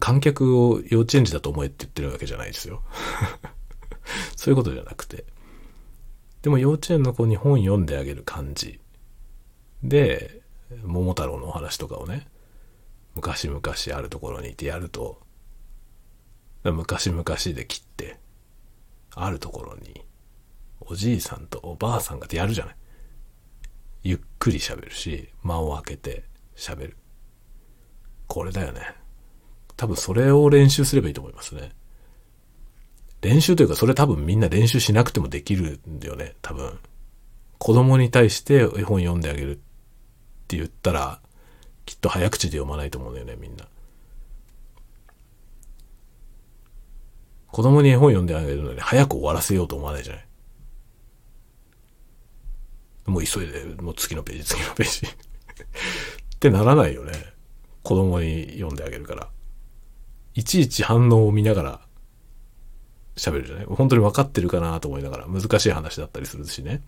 [0.00, 2.82] 観客を幼稚園児だと思えって言ってるわけじゃないですよ。
[4.36, 5.24] そういうことじゃなくて。
[6.42, 8.80] でも幼稚園の子に本読んであげる感じ。
[9.82, 10.42] で、
[10.82, 12.26] 桃太郎のお話とかをね、
[13.14, 15.22] 昔々あるところにいてやると、
[16.64, 18.18] 昔々で切って、
[19.14, 20.04] あるところに、
[20.80, 22.76] おじいさんとおばあさんがってやるじゃない。
[24.02, 26.24] ゆっくり喋るし、間を空けて
[26.56, 26.96] 喋る。
[28.26, 28.80] これだよね。
[29.76, 31.72] 多分それを練習すればいいと思いますね。
[33.22, 36.78] 練習というか、それ多分みんな練習しなくてもできるんだよね、多分。
[37.58, 39.58] 子供に対して絵本読んであげるっ
[40.46, 41.20] て言ったら、
[41.84, 43.66] きっと早口で読まないと思うんだよね、みんな。
[47.50, 50.26] 子供に絵本読んであげるのに早く終わらせようと思わないじゃない。
[53.06, 55.06] もう急いで、もう次のページ、次のページ
[56.36, 57.12] ってならないよね。
[57.82, 59.28] 子供に読んであげるから。
[60.34, 61.80] いちいち反応を見ながら
[63.14, 66.82] 喋るじゃない本当に分かってるかなと思いながら、難しい話だったりするしね。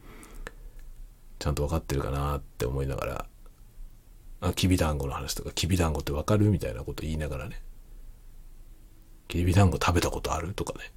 [1.38, 3.26] ちゃんと分かってるかなって思いながら、
[4.41, 7.62] あ、きびだんごの話とか、きびだんごってわかるみたいなこと言いながらね。
[9.28, 10.93] きびだんご食べたことあるとかね。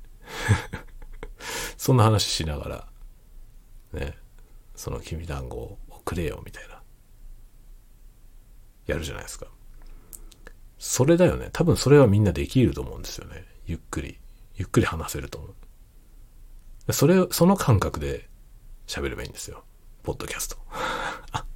[1.78, 2.88] そんな話しなが
[3.94, 4.18] ら、ね、
[4.76, 6.82] そのきびだんごをくれよみたいな。
[8.88, 9.48] やるじゃないですか。
[10.80, 11.50] それだよね。
[11.54, 13.46] 多分それはみんなできると思うんですよね。
[13.66, 14.18] ゆっくり。
[14.56, 15.54] ゆっくり話せると思
[16.88, 16.94] う。
[16.94, 18.28] それ、その感覚で
[18.88, 19.64] 喋ればいいんですよ。
[20.04, 20.58] ポッドキャスト。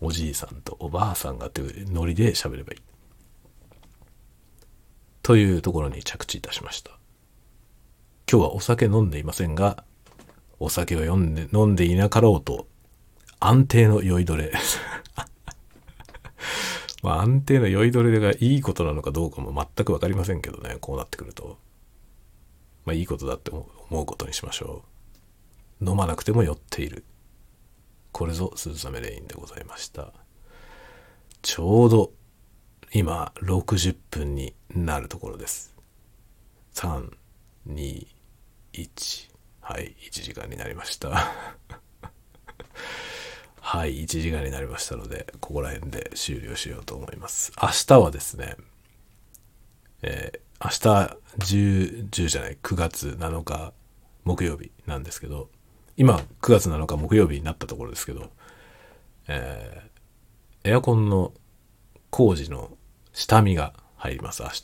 [0.00, 2.80] おじいさんとおばあさんがというノリで喋ればいい。
[5.22, 6.92] というところに着地いたしました。
[8.30, 9.84] 今日はお酒飲んでいませんが、
[10.60, 12.66] お酒を飲んで飲んでいなかろうと、
[13.40, 14.52] 安定の酔いどれ。
[17.02, 21.58] まあ安定の酔いどれがいいことなのかどうかも全くわかりませんけどね、こうなってくると。
[22.84, 24.82] まあいいことだって思うことにしましょ
[25.80, 25.90] う。
[25.90, 27.04] 飲まなくても酔っている。
[28.18, 30.12] これぞ鈴雨レインでございました。
[31.40, 32.10] ちょうど
[32.92, 35.72] 今60分になるところです。
[36.74, 37.12] 3、
[37.68, 38.08] 2、
[38.72, 39.30] 1。
[39.60, 41.10] はい、1時間になりました。
[43.60, 47.52] はい、1時間になりましたので、ここら辺で終了しようと思います。
[47.62, 48.56] 明日はですね、
[50.02, 53.72] えー、明日10、10じゃない、9月7日
[54.24, 55.50] 木曜日なんですけど、
[55.98, 58.30] 今9月7日木曜日になったところですけど、
[59.26, 61.32] えー、エアコンの
[62.10, 62.70] 工事の
[63.12, 64.62] 下見が入ります、明日。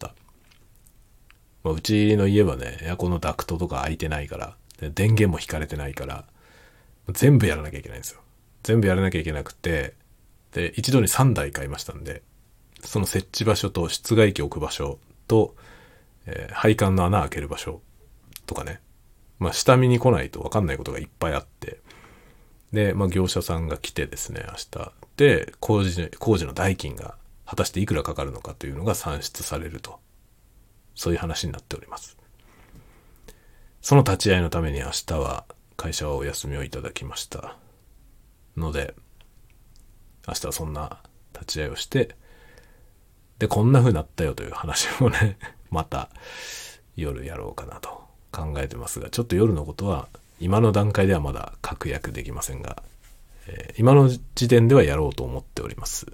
[1.64, 4.56] まあ、うちの家はね、エアコンのダクトとか開いてないから、
[4.92, 6.24] 電源も引かれてないから、
[7.08, 8.20] 全部やらなきゃいけないんですよ。
[8.62, 9.94] 全部やらなきゃいけなくて、
[10.52, 12.22] で、一度に3台買いましたんで、
[12.84, 15.56] その設置場所と室外機置く場所と、
[16.26, 17.80] えー、配管の穴開ける場所
[18.46, 18.80] とかね、
[19.38, 21.80] まあ下見に来ないとわかんないことがいっぱいあって、
[22.72, 24.92] で、まあ業者さんが来てですね、明日。
[25.16, 27.16] で、工事、工事の代金が
[27.46, 30.00] 果たしていくらかかるのかというのが算出されると。
[30.94, 32.16] そういう話になっております。
[33.80, 35.44] その立ち会いのために明日は
[35.76, 37.56] 会社はお休みをいただきました。
[38.56, 38.94] ので、
[40.26, 42.16] 明日はそんな立ち会いをして、
[43.38, 45.38] で、こんな風になったよという話をね、
[45.70, 46.08] また
[46.96, 48.03] 夜やろうかなと
[48.34, 50.08] 考えてますが、ちょっと夜のことは
[50.40, 52.82] 今の段階ではまだ確約できませんが、
[53.46, 56.06] えー、今の時点ではやろうと思っております。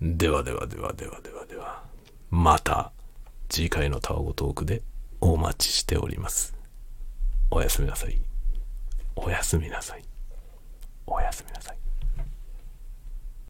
[0.00, 1.82] ではではではではではでは、
[2.30, 2.92] また
[3.48, 4.82] 次回のタワゴトークで
[5.20, 6.54] お待ちしております。
[7.50, 8.18] おやすみなさい。
[9.16, 10.04] おやすみなさい。
[11.06, 11.77] おやすみなさい。